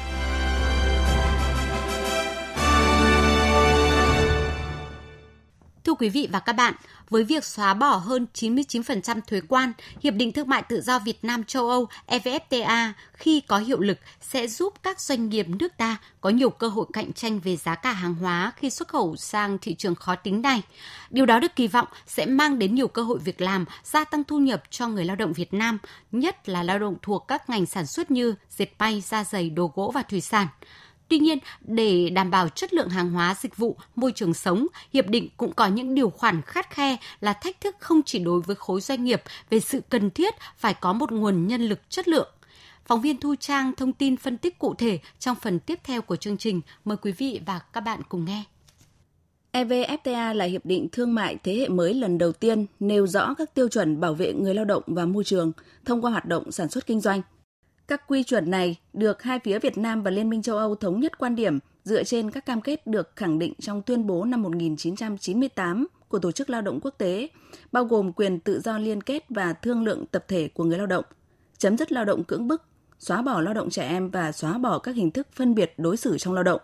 Quý 6.01 6.09
vị 6.09 6.27
và 6.31 6.39
các 6.39 6.53
bạn, 6.53 6.73
với 7.09 7.23
việc 7.23 7.43
xóa 7.45 7.73
bỏ 7.73 7.95
hơn 7.95 8.27
99% 8.33 9.21
thuế 9.27 9.41
quan, 9.47 9.73
Hiệp 10.03 10.13
định 10.13 10.31
Thương 10.31 10.49
mại 10.49 10.61
Tự 10.61 10.81
do 10.81 10.99
Việt 10.99 11.23
Nam 11.23 11.43
châu 11.43 11.69
Âu 11.69 11.87
EVFTA 12.07 12.91
khi 13.13 13.41
có 13.47 13.57
hiệu 13.57 13.79
lực 13.79 13.97
sẽ 14.21 14.47
giúp 14.47 14.73
các 14.83 15.01
doanh 15.01 15.29
nghiệp 15.29 15.47
nước 15.49 15.77
ta 15.77 15.97
có 16.21 16.29
nhiều 16.29 16.49
cơ 16.49 16.67
hội 16.67 16.85
cạnh 16.93 17.13
tranh 17.13 17.39
về 17.39 17.55
giá 17.55 17.75
cả 17.75 17.91
hàng 17.91 18.15
hóa 18.15 18.51
khi 18.55 18.69
xuất 18.69 18.87
khẩu 18.87 19.15
sang 19.15 19.57
thị 19.57 19.75
trường 19.75 19.95
khó 19.95 20.15
tính 20.15 20.41
này. 20.41 20.61
Điều 21.09 21.25
đó 21.25 21.39
được 21.39 21.55
kỳ 21.55 21.67
vọng 21.67 21.87
sẽ 22.07 22.25
mang 22.25 22.59
đến 22.59 22.75
nhiều 22.75 22.87
cơ 22.87 23.03
hội 23.03 23.19
việc 23.19 23.41
làm, 23.41 23.65
gia 23.83 24.03
tăng 24.03 24.23
thu 24.23 24.39
nhập 24.39 24.63
cho 24.69 24.87
người 24.87 25.05
lao 25.05 25.15
động 25.15 25.33
Việt 25.33 25.53
Nam, 25.53 25.77
nhất 26.11 26.49
là 26.49 26.63
lao 26.63 26.79
động 26.79 26.95
thuộc 27.01 27.27
các 27.27 27.49
ngành 27.49 27.65
sản 27.65 27.85
xuất 27.85 28.11
như 28.11 28.35
dệt 28.49 28.69
may, 28.79 29.01
da 29.01 29.23
giày, 29.23 29.49
đồ 29.49 29.71
gỗ 29.75 29.91
và 29.93 30.03
thủy 30.03 30.21
sản. 30.21 30.47
Tuy 31.11 31.19
nhiên, 31.19 31.37
để 31.61 32.09
đảm 32.09 32.31
bảo 32.31 32.49
chất 32.49 32.73
lượng 32.73 32.89
hàng 32.89 33.11
hóa, 33.11 33.35
dịch 33.39 33.57
vụ, 33.57 33.77
môi 33.95 34.11
trường 34.11 34.33
sống, 34.33 34.67
hiệp 34.93 35.07
định 35.07 35.29
cũng 35.37 35.53
có 35.53 35.67
những 35.67 35.95
điều 35.95 36.09
khoản 36.09 36.41
khắt 36.41 36.69
khe 36.69 36.97
là 37.21 37.33
thách 37.33 37.61
thức 37.61 37.75
không 37.79 38.01
chỉ 38.05 38.19
đối 38.19 38.41
với 38.41 38.55
khối 38.55 38.81
doanh 38.81 39.03
nghiệp 39.03 39.21
về 39.49 39.59
sự 39.59 39.81
cần 39.89 40.09
thiết 40.11 40.33
phải 40.57 40.73
có 40.73 40.93
một 40.93 41.11
nguồn 41.11 41.47
nhân 41.47 41.61
lực 41.61 41.79
chất 41.89 42.07
lượng. 42.07 42.27
Phóng 42.85 43.01
viên 43.01 43.19
Thu 43.19 43.35
Trang 43.39 43.75
thông 43.75 43.93
tin 43.93 44.17
phân 44.17 44.37
tích 44.37 44.59
cụ 44.59 44.73
thể 44.73 44.99
trong 45.19 45.37
phần 45.41 45.59
tiếp 45.59 45.79
theo 45.83 46.01
của 46.01 46.15
chương 46.15 46.37
trình. 46.37 46.61
Mời 46.85 46.97
quý 46.97 47.11
vị 47.11 47.41
và 47.45 47.59
các 47.73 47.81
bạn 47.81 48.01
cùng 48.09 48.25
nghe. 48.25 48.43
EVFTA 49.51 50.33
là 50.33 50.45
hiệp 50.45 50.65
định 50.65 50.87
thương 50.91 51.15
mại 51.15 51.37
thế 51.43 51.55
hệ 51.55 51.67
mới 51.67 51.93
lần 51.93 52.17
đầu 52.17 52.31
tiên 52.31 52.65
nêu 52.79 53.07
rõ 53.07 53.33
các 53.33 53.53
tiêu 53.53 53.67
chuẩn 53.69 53.99
bảo 53.99 54.13
vệ 54.13 54.33
người 54.33 54.53
lao 54.53 54.65
động 54.65 54.83
và 54.87 55.05
môi 55.05 55.23
trường 55.23 55.51
thông 55.85 56.01
qua 56.01 56.11
hoạt 56.11 56.25
động 56.25 56.51
sản 56.51 56.69
xuất 56.69 56.87
kinh 56.87 56.99
doanh. 56.99 57.21
Các 57.91 58.07
quy 58.07 58.23
chuẩn 58.23 58.51
này 58.51 58.77
được 58.93 59.21
hai 59.21 59.39
phía 59.39 59.59
Việt 59.59 59.77
Nam 59.77 60.03
và 60.03 60.11
Liên 60.11 60.29
minh 60.29 60.41
châu 60.41 60.57
Âu 60.57 60.75
thống 60.75 60.99
nhất 60.99 61.17
quan 61.17 61.35
điểm 61.35 61.59
dựa 61.83 62.03
trên 62.03 62.31
các 62.31 62.45
cam 62.45 62.61
kết 62.61 62.87
được 62.87 63.15
khẳng 63.15 63.39
định 63.39 63.53
trong 63.59 63.81
tuyên 63.81 64.07
bố 64.07 64.25
năm 64.25 64.41
1998 64.41 65.87
của 66.07 66.19
Tổ 66.19 66.31
chức 66.31 66.49
Lao 66.49 66.61
động 66.61 66.79
Quốc 66.81 66.95
tế, 66.97 67.29
bao 67.71 67.85
gồm 67.85 68.13
quyền 68.13 68.39
tự 68.39 68.59
do 68.59 68.77
liên 68.77 69.03
kết 69.03 69.25
và 69.29 69.53
thương 69.53 69.83
lượng 69.83 70.05
tập 70.05 70.25
thể 70.27 70.47
của 70.47 70.63
người 70.63 70.77
lao 70.77 70.87
động, 70.87 71.05
chấm 71.57 71.77
dứt 71.77 71.91
lao 71.91 72.05
động 72.05 72.23
cưỡng 72.23 72.47
bức, 72.47 72.63
xóa 72.99 73.21
bỏ 73.21 73.41
lao 73.41 73.53
động 73.53 73.69
trẻ 73.69 73.87
em 73.87 74.09
và 74.09 74.31
xóa 74.31 74.57
bỏ 74.57 74.79
các 74.79 74.95
hình 74.95 75.11
thức 75.11 75.27
phân 75.33 75.55
biệt 75.55 75.73
đối 75.77 75.97
xử 75.97 76.17
trong 76.17 76.33
lao 76.33 76.43
động. 76.43 76.61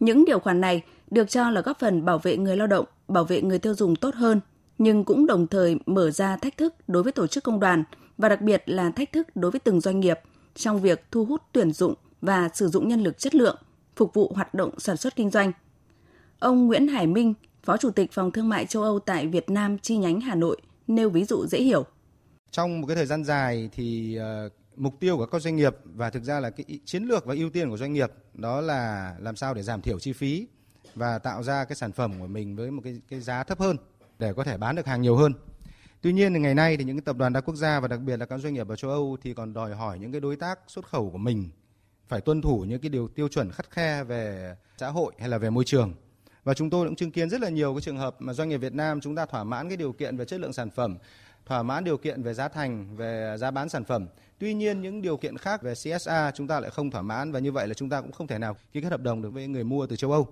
Những 0.00 0.24
điều 0.24 0.38
khoản 0.38 0.60
này 0.60 0.82
được 1.10 1.30
cho 1.30 1.50
là 1.50 1.60
góp 1.60 1.78
phần 1.78 2.04
bảo 2.04 2.18
vệ 2.18 2.36
người 2.36 2.56
lao 2.56 2.66
động, 2.66 2.86
bảo 3.08 3.24
vệ 3.24 3.42
người 3.42 3.58
tiêu 3.58 3.74
dùng 3.74 3.96
tốt 3.96 4.14
hơn, 4.14 4.40
nhưng 4.78 5.04
cũng 5.04 5.26
đồng 5.26 5.46
thời 5.46 5.76
mở 5.86 6.10
ra 6.10 6.36
thách 6.36 6.56
thức 6.56 6.74
đối 6.88 7.02
với 7.02 7.12
tổ 7.12 7.26
chức 7.26 7.44
công 7.44 7.60
đoàn 7.60 7.84
và 8.18 8.28
đặc 8.28 8.40
biệt 8.40 8.62
là 8.66 8.90
thách 8.90 9.12
thức 9.12 9.36
đối 9.36 9.50
với 9.50 9.60
từng 9.60 9.80
doanh 9.80 10.00
nghiệp 10.00 10.20
trong 10.54 10.80
việc 10.80 11.04
thu 11.10 11.24
hút 11.24 11.42
tuyển 11.52 11.72
dụng 11.72 11.94
và 12.20 12.48
sử 12.54 12.68
dụng 12.68 12.88
nhân 12.88 13.02
lực 13.02 13.18
chất 13.18 13.34
lượng 13.34 13.56
phục 13.96 14.14
vụ 14.14 14.32
hoạt 14.34 14.54
động 14.54 14.80
sản 14.80 14.96
xuất 14.96 15.16
kinh 15.16 15.30
doanh. 15.30 15.52
Ông 16.38 16.66
Nguyễn 16.66 16.88
Hải 16.88 17.06
Minh, 17.06 17.34
Phó 17.62 17.76
Chủ 17.76 17.90
tịch 17.90 18.12
Phòng 18.12 18.30
Thương 18.30 18.48
mại 18.48 18.66
châu 18.66 18.82
Âu 18.82 18.98
tại 18.98 19.26
Việt 19.26 19.50
Nam 19.50 19.78
chi 19.78 19.96
nhánh 19.96 20.20
Hà 20.20 20.34
Nội 20.34 20.56
nêu 20.86 21.10
ví 21.10 21.24
dụ 21.24 21.46
dễ 21.46 21.58
hiểu. 21.58 21.84
Trong 22.50 22.80
một 22.80 22.86
cái 22.86 22.96
thời 22.96 23.06
gian 23.06 23.24
dài 23.24 23.70
thì 23.72 24.18
uh, 24.46 24.52
mục 24.76 25.00
tiêu 25.00 25.16
của 25.16 25.26
các 25.26 25.42
doanh 25.42 25.56
nghiệp 25.56 25.76
và 25.84 26.10
thực 26.10 26.22
ra 26.24 26.40
là 26.40 26.50
cái 26.50 26.66
chiến 26.84 27.04
lược 27.04 27.26
và 27.26 27.34
ưu 27.34 27.50
tiên 27.50 27.70
của 27.70 27.76
doanh 27.76 27.92
nghiệp 27.92 28.10
đó 28.34 28.60
là 28.60 29.14
làm 29.18 29.36
sao 29.36 29.54
để 29.54 29.62
giảm 29.62 29.82
thiểu 29.82 29.98
chi 29.98 30.12
phí 30.12 30.46
và 30.94 31.18
tạo 31.18 31.42
ra 31.42 31.64
cái 31.64 31.76
sản 31.76 31.92
phẩm 31.92 32.20
của 32.20 32.26
mình 32.26 32.56
với 32.56 32.70
một 32.70 32.80
cái 32.84 33.00
cái 33.08 33.20
giá 33.20 33.42
thấp 33.44 33.58
hơn 33.60 33.76
để 34.18 34.32
có 34.32 34.44
thể 34.44 34.56
bán 34.56 34.76
được 34.76 34.86
hàng 34.86 35.02
nhiều 35.02 35.16
hơn. 35.16 35.32
Tuy 36.02 36.12
nhiên 36.12 36.34
thì 36.34 36.40
ngày 36.40 36.54
nay 36.54 36.76
thì 36.76 36.84
những 36.84 36.96
cái 36.96 37.02
tập 37.04 37.16
đoàn 37.16 37.32
đa 37.32 37.40
quốc 37.40 37.54
gia 37.54 37.80
và 37.80 37.88
đặc 37.88 38.00
biệt 38.00 38.16
là 38.16 38.26
các 38.26 38.38
doanh 38.38 38.54
nghiệp 38.54 38.68
ở 38.68 38.76
châu 38.76 38.90
Âu 38.90 39.16
thì 39.22 39.34
còn 39.34 39.52
đòi 39.52 39.74
hỏi 39.74 39.98
những 39.98 40.12
cái 40.12 40.20
đối 40.20 40.36
tác 40.36 40.58
xuất 40.66 40.88
khẩu 40.88 41.10
của 41.10 41.18
mình 41.18 41.50
phải 42.08 42.20
tuân 42.20 42.42
thủ 42.42 42.64
những 42.68 42.80
cái 42.80 42.88
điều 42.88 43.08
tiêu 43.08 43.28
chuẩn 43.28 43.50
khắt 43.50 43.70
khe 43.70 44.04
về 44.04 44.54
xã 44.76 44.88
hội 44.88 45.12
hay 45.18 45.28
là 45.28 45.38
về 45.38 45.50
môi 45.50 45.64
trường. 45.64 45.94
Và 46.44 46.54
chúng 46.54 46.70
tôi 46.70 46.86
cũng 46.86 46.96
chứng 46.96 47.10
kiến 47.10 47.30
rất 47.30 47.40
là 47.40 47.48
nhiều 47.48 47.74
cái 47.74 47.80
trường 47.80 47.96
hợp 47.96 48.16
mà 48.18 48.32
doanh 48.32 48.48
nghiệp 48.48 48.56
Việt 48.56 48.74
Nam 48.74 49.00
chúng 49.00 49.16
ta 49.16 49.26
thỏa 49.26 49.44
mãn 49.44 49.68
cái 49.68 49.76
điều 49.76 49.92
kiện 49.92 50.16
về 50.16 50.24
chất 50.24 50.40
lượng 50.40 50.52
sản 50.52 50.70
phẩm, 50.70 50.98
thỏa 51.46 51.62
mãn 51.62 51.84
điều 51.84 51.96
kiện 51.96 52.22
về 52.22 52.34
giá 52.34 52.48
thành, 52.48 52.96
về 52.96 53.36
giá 53.38 53.50
bán 53.50 53.68
sản 53.68 53.84
phẩm. 53.84 54.06
Tuy 54.38 54.54
nhiên 54.54 54.82
những 54.82 55.02
điều 55.02 55.16
kiện 55.16 55.38
khác 55.38 55.62
về 55.62 55.74
CSA 55.74 56.30
chúng 56.34 56.48
ta 56.48 56.60
lại 56.60 56.70
không 56.70 56.90
thỏa 56.90 57.02
mãn 57.02 57.32
và 57.32 57.38
như 57.38 57.52
vậy 57.52 57.68
là 57.68 57.74
chúng 57.74 57.90
ta 57.90 58.00
cũng 58.00 58.12
không 58.12 58.26
thể 58.26 58.38
nào 58.38 58.56
ký 58.72 58.80
kết 58.80 58.90
hợp 58.90 59.00
đồng 59.00 59.22
được 59.22 59.30
với 59.30 59.48
người 59.48 59.64
mua 59.64 59.86
từ 59.86 59.96
châu 59.96 60.12
Âu. 60.12 60.28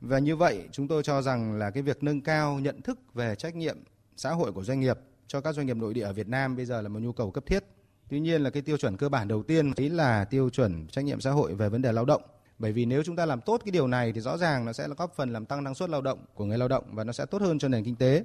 Và 0.00 0.18
như 0.18 0.36
vậy 0.36 0.68
chúng 0.72 0.88
tôi 0.88 1.02
cho 1.02 1.22
rằng 1.22 1.58
là 1.58 1.70
cái 1.70 1.82
việc 1.82 2.02
nâng 2.02 2.20
cao 2.20 2.58
nhận 2.58 2.82
thức 2.82 3.14
về 3.14 3.34
trách 3.34 3.56
nhiệm 3.56 3.76
xã 4.16 4.30
hội 4.30 4.52
của 4.52 4.64
doanh 4.64 4.80
nghiệp 4.80 4.98
cho 5.32 5.40
các 5.40 5.54
doanh 5.54 5.66
nghiệp 5.66 5.76
nội 5.76 5.94
địa 5.94 6.02
ở 6.02 6.12
Việt 6.12 6.28
Nam 6.28 6.56
bây 6.56 6.64
giờ 6.66 6.82
là 6.82 6.88
một 6.88 7.00
nhu 7.02 7.12
cầu 7.12 7.30
cấp 7.30 7.46
thiết. 7.46 7.64
Tuy 8.10 8.20
nhiên 8.20 8.42
là 8.42 8.50
cái 8.50 8.62
tiêu 8.62 8.76
chuẩn 8.76 8.96
cơ 8.96 9.08
bản 9.08 9.28
đầu 9.28 9.42
tiên 9.42 9.72
đấy 9.76 9.90
là 9.90 10.24
tiêu 10.24 10.50
chuẩn 10.50 10.86
trách 10.86 11.04
nhiệm 11.04 11.20
xã 11.20 11.30
hội 11.30 11.54
về 11.54 11.68
vấn 11.68 11.82
đề 11.82 11.92
lao 11.92 12.04
động. 12.04 12.22
Bởi 12.58 12.72
vì 12.72 12.84
nếu 12.84 13.02
chúng 13.02 13.16
ta 13.16 13.26
làm 13.26 13.40
tốt 13.40 13.60
cái 13.64 13.72
điều 13.72 13.86
này 13.86 14.12
thì 14.12 14.20
rõ 14.20 14.36
ràng 14.36 14.64
nó 14.64 14.72
sẽ 14.72 14.88
là 14.88 14.94
góp 14.98 15.14
phần 15.16 15.32
làm 15.32 15.46
tăng 15.46 15.64
năng 15.64 15.74
suất 15.74 15.90
lao 15.90 16.00
động 16.00 16.18
của 16.34 16.44
người 16.44 16.58
lao 16.58 16.68
động 16.68 16.84
và 16.92 17.04
nó 17.04 17.12
sẽ 17.12 17.26
tốt 17.26 17.42
hơn 17.42 17.58
cho 17.58 17.68
nền 17.68 17.84
kinh 17.84 17.96
tế. 17.96 18.24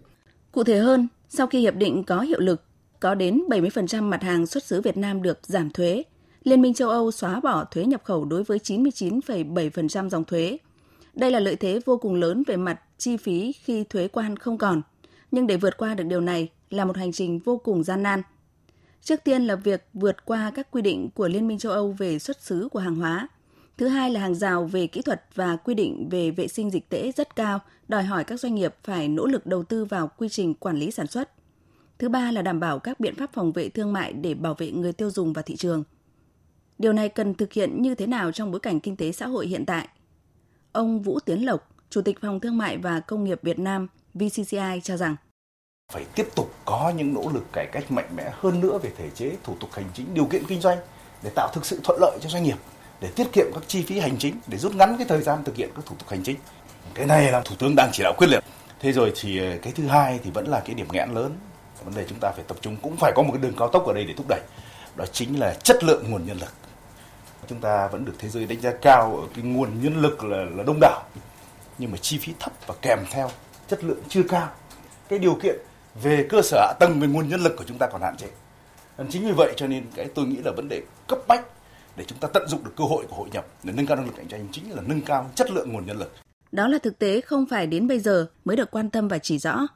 Cụ 0.52 0.64
thể 0.64 0.80
hơn, 0.80 1.08
sau 1.30 1.48
khi 1.48 1.60
hiệp 1.60 1.76
định 1.76 2.04
có 2.04 2.22
hiệu 2.22 2.40
lực, 2.40 2.64
có 3.00 3.16
đến 3.16 3.44
70% 3.50 4.04
mặt 4.04 4.24
hàng 4.24 4.48
xuất 4.48 4.64
xứ 4.64 4.82
Việt 4.82 4.98
Nam 4.98 5.22
được 5.22 5.40
giảm 5.44 5.70
thuế. 5.70 6.04
Liên 6.44 6.62
minh 6.62 6.74
châu 6.74 6.90
Âu 6.90 7.12
xóa 7.12 7.40
bỏ 7.40 7.66
thuế 7.66 7.86
nhập 7.86 8.02
khẩu 8.04 8.26
đối 8.26 8.44
với 8.44 8.58
99,7% 8.58 10.10
dòng 10.10 10.24
thuế. 10.24 10.58
Đây 11.14 11.32
là 11.32 11.40
lợi 11.40 11.56
thế 11.56 11.80
vô 11.86 11.98
cùng 11.98 12.16
lớn 12.16 12.44
về 12.48 12.58
mặt 12.58 12.80
chi 12.98 13.18
phí 13.18 13.52
khi 13.52 13.84
thuế 13.84 14.08
quan 14.08 14.38
không 14.38 14.58
còn. 14.58 14.82
Nhưng 15.32 15.48
để 15.48 15.58
vượt 15.58 15.78
qua 15.78 15.96
được 15.96 16.04
điều 16.04 16.22
này 16.22 16.50
là 16.70 16.86
một 16.86 16.98
hành 16.98 17.12
trình 17.12 17.40
vô 17.40 17.58
cùng 17.58 17.84
gian 17.84 18.04
nan. 18.04 18.22
Trước 19.02 19.24
tiên 19.24 19.44
là 19.44 19.56
việc 19.56 19.88
vượt 19.94 20.26
qua 20.26 20.52
các 20.56 20.72
quy 20.72 20.82
định 20.82 21.10
của 21.16 21.28
Liên 21.28 21.48
minh 21.48 21.58
châu 21.58 21.72
Âu 21.72 21.92
về 21.92 22.20
xuất 22.20 22.42
xứ 22.42 22.70
của 22.72 22.80
hàng 22.80 22.96
hóa. 22.96 23.28
Thứ 23.78 23.88
hai 23.88 24.10
là 24.12 24.20
hàng 24.20 24.36
rào 24.36 24.66
về 24.66 24.88
kỹ 24.88 25.02
thuật 25.02 25.26
và 25.36 25.56
quy 25.56 25.74
định 25.74 26.10
về 26.10 26.32
vệ 26.32 26.48
sinh 26.48 26.72
dịch 26.72 26.90
tễ 26.90 27.12
rất 27.12 27.36
cao, 27.36 27.60
đòi 27.88 28.04
hỏi 28.04 28.24
các 28.24 28.40
doanh 28.40 28.56
nghiệp 28.56 28.76
phải 28.84 29.08
nỗ 29.08 29.26
lực 29.26 29.46
đầu 29.46 29.64
tư 29.64 29.86
vào 29.86 30.12
quy 30.18 30.30
trình 30.30 30.54
quản 30.54 30.78
lý 30.78 30.92
sản 30.92 31.08
xuất. 31.08 31.32
Thứ 32.00 32.10
ba 32.10 32.32
là 32.32 32.42
đảm 32.42 32.60
bảo 32.60 32.80
các 32.80 33.00
biện 33.00 33.16
pháp 33.16 33.34
phòng 33.34 33.52
vệ 33.52 33.70
thương 33.70 33.94
mại 33.94 34.14
để 34.14 34.34
bảo 34.34 34.54
vệ 34.54 34.72
người 34.72 34.94
tiêu 34.94 35.12
dùng 35.12 35.34
và 35.34 35.42
thị 35.42 35.56
trường. 35.56 35.84
Điều 36.80 36.94
này 36.94 37.10
cần 37.10 37.34
thực 37.34 37.54
hiện 37.54 37.82
như 37.82 37.96
thế 37.96 38.08
nào 38.08 38.32
trong 38.32 38.52
bối 38.52 38.60
cảnh 38.60 38.80
kinh 38.80 38.96
tế 38.96 39.12
xã 39.12 39.28
hội 39.28 39.48
hiện 39.48 39.66
tại? 39.66 39.88
Ông 40.72 41.02
Vũ 41.02 41.20
Tiến 41.20 41.46
Lộc, 41.46 41.70
Chủ 41.90 42.02
tịch 42.02 42.22
Phòng 42.22 42.40
Thương 42.40 42.58
mại 42.58 42.78
và 42.78 43.00
Công 43.00 43.24
nghiệp 43.24 43.40
Việt 43.44 43.60
Nam 43.60 43.88
VCCI 44.14 44.82
cho 44.84 44.98
rằng 44.98 45.16
phải 45.94 46.06
tiếp 46.16 46.28
tục 46.36 46.54
có 46.66 46.92
những 46.96 47.14
nỗ 47.14 47.30
lực 47.34 47.44
cải 47.54 47.66
cách 47.72 47.92
mạnh 47.92 48.10
mẽ 48.16 48.32
hơn 48.40 48.60
nữa 48.60 48.80
về 48.84 48.92
thể 48.98 49.10
chế, 49.16 49.32
thủ 49.44 49.56
tục 49.60 49.70
hành 49.74 49.86
chính, 49.94 50.14
điều 50.14 50.26
kiện 50.26 50.44
kinh 50.48 50.62
doanh 50.62 50.78
để 51.24 51.30
tạo 51.36 51.50
thực 51.54 51.66
sự 51.66 51.80
thuận 51.84 52.00
lợi 52.02 52.18
cho 52.22 52.30
doanh 52.30 52.44
nghiệp, 52.44 52.58
để 53.02 53.12
tiết 53.16 53.28
kiệm 53.34 53.46
các 53.54 53.64
chi 53.68 53.84
phí 53.84 54.00
hành 54.00 54.18
chính, 54.18 54.40
để 54.48 54.58
rút 54.58 54.76
ngắn 54.76 54.98
cái 54.98 55.08
thời 55.10 55.22
gian 55.22 55.44
thực 55.44 55.56
hiện 55.56 55.70
các 55.76 55.86
thủ 55.86 55.96
tục 56.00 56.10
hành 56.10 56.24
chính. 56.24 56.38
Cái 56.94 57.06
này 57.06 57.32
là 57.32 57.42
thủ 57.46 57.56
tướng 57.60 57.76
đang 57.76 57.90
chỉ 57.94 58.04
đạo 58.04 58.14
quyết 58.18 58.28
liệt. 58.28 58.44
Thế 58.80 58.92
rồi 58.92 59.14
thì 59.16 59.40
ờ, 59.40 59.58
cái 59.62 59.74
thứ 59.76 59.88
hai 59.88 60.20
thì 60.24 60.32
vẫn 60.32 60.48
là 60.48 60.60
cái 60.60 60.76
điểm 60.76 60.88
nghẽn 60.92 61.10
lớn. 61.10 61.38
Vấn 61.84 61.96
đề 61.96 62.06
chúng 62.10 62.20
ta 62.20 62.32
phải 62.32 62.44
tập 62.48 62.58
trung 62.62 62.76
cũng 62.82 62.96
phải 62.98 63.12
có 63.16 63.24
một 63.24 63.32
cái 63.34 63.42
đường 63.42 63.56
cao 63.58 63.68
tốc 63.68 63.86
ở 63.86 63.94
đây 63.94 64.04
để 64.04 64.14
thúc 64.18 64.26
đẩy. 64.30 64.42
Đó 64.96 65.06
chính 65.12 65.40
là 65.40 65.54
chất 65.54 65.84
lượng 65.84 66.12
nguồn 66.12 66.26
nhân 66.26 66.38
lực. 66.38 66.54
Chúng 67.48 67.62
ta 67.62 67.88
vẫn 67.88 68.06
được 68.06 68.14
thế 68.20 68.30
giới 68.30 68.46
đánh 68.46 68.62
giá 68.62 68.72
cao 68.82 69.18
ở 69.22 69.28
cái 69.36 69.46
nguồn 69.46 69.84
nhân 69.84 70.02
lực 70.02 70.24
là, 70.24 70.38
là 70.38 70.64
đông 70.64 70.80
đảo 70.82 71.04
nhưng 71.78 71.92
mà 71.92 71.98
chi 71.98 72.18
phí 72.22 72.34
thấp 72.40 72.52
và 72.68 72.76
kèm 72.82 73.00
theo 73.12 73.30
chất 73.68 73.84
lượng 73.84 74.02
chưa 74.10 74.24
cao. 74.30 74.50
Cái 75.10 75.20
điều 75.20 75.36
kiện 75.44 75.56
về 76.04 76.28
cơ 76.30 76.42
sở 76.42 76.58
hạ 76.62 76.74
tầng 76.80 77.00
về 77.00 77.08
nguồn 77.08 77.30
nhân 77.30 77.42
lực 77.42 77.56
của 77.58 77.64
chúng 77.68 77.78
ta 77.78 77.88
còn 77.88 78.02
hạn 78.02 78.18
chế. 78.18 78.28
Chính 79.10 79.26
vì 79.26 79.32
vậy 79.32 79.54
cho 79.58 79.68
nên 79.68 79.84
cái 79.96 80.10
tôi 80.16 80.26
nghĩ 80.26 80.38
là 80.46 80.52
vấn 80.52 80.70
đề 80.70 80.82
cấp 81.08 81.20
bách 81.28 81.46
để 81.96 82.06
chúng 82.08 82.18
ta 82.18 82.28
tận 82.34 82.48
dụng 82.48 82.64
được 82.64 82.72
cơ 82.78 82.84
hội 82.84 83.06
của 83.10 83.16
hội 83.16 83.30
nhập 83.34 83.46
để 83.64 83.74
nâng 83.76 83.86
cao 83.86 83.98
năng 83.98 84.06
lực 84.06 84.14
cạnh 84.18 84.28
tranh 84.28 84.48
chính 84.52 84.72
là 84.72 84.82
nâng 84.88 85.02
cao 85.02 85.32
chất 85.36 85.52
lượng 85.52 85.74
nguồn 85.74 85.86
nhân 85.86 85.98
lực. 85.98 86.14
Đó 86.52 86.68
là 86.68 86.78
thực 86.78 87.00
tế 87.00 87.22
không 87.22 87.46
phải 87.46 87.68
đến 87.68 87.88
bây 87.88 88.00
giờ 88.00 88.28
mới 88.46 88.58
được 88.58 88.72
quan 88.72 88.90
tâm 88.90 89.08
và 89.08 89.20
chỉ 89.20 89.38
rõ. 89.38 89.68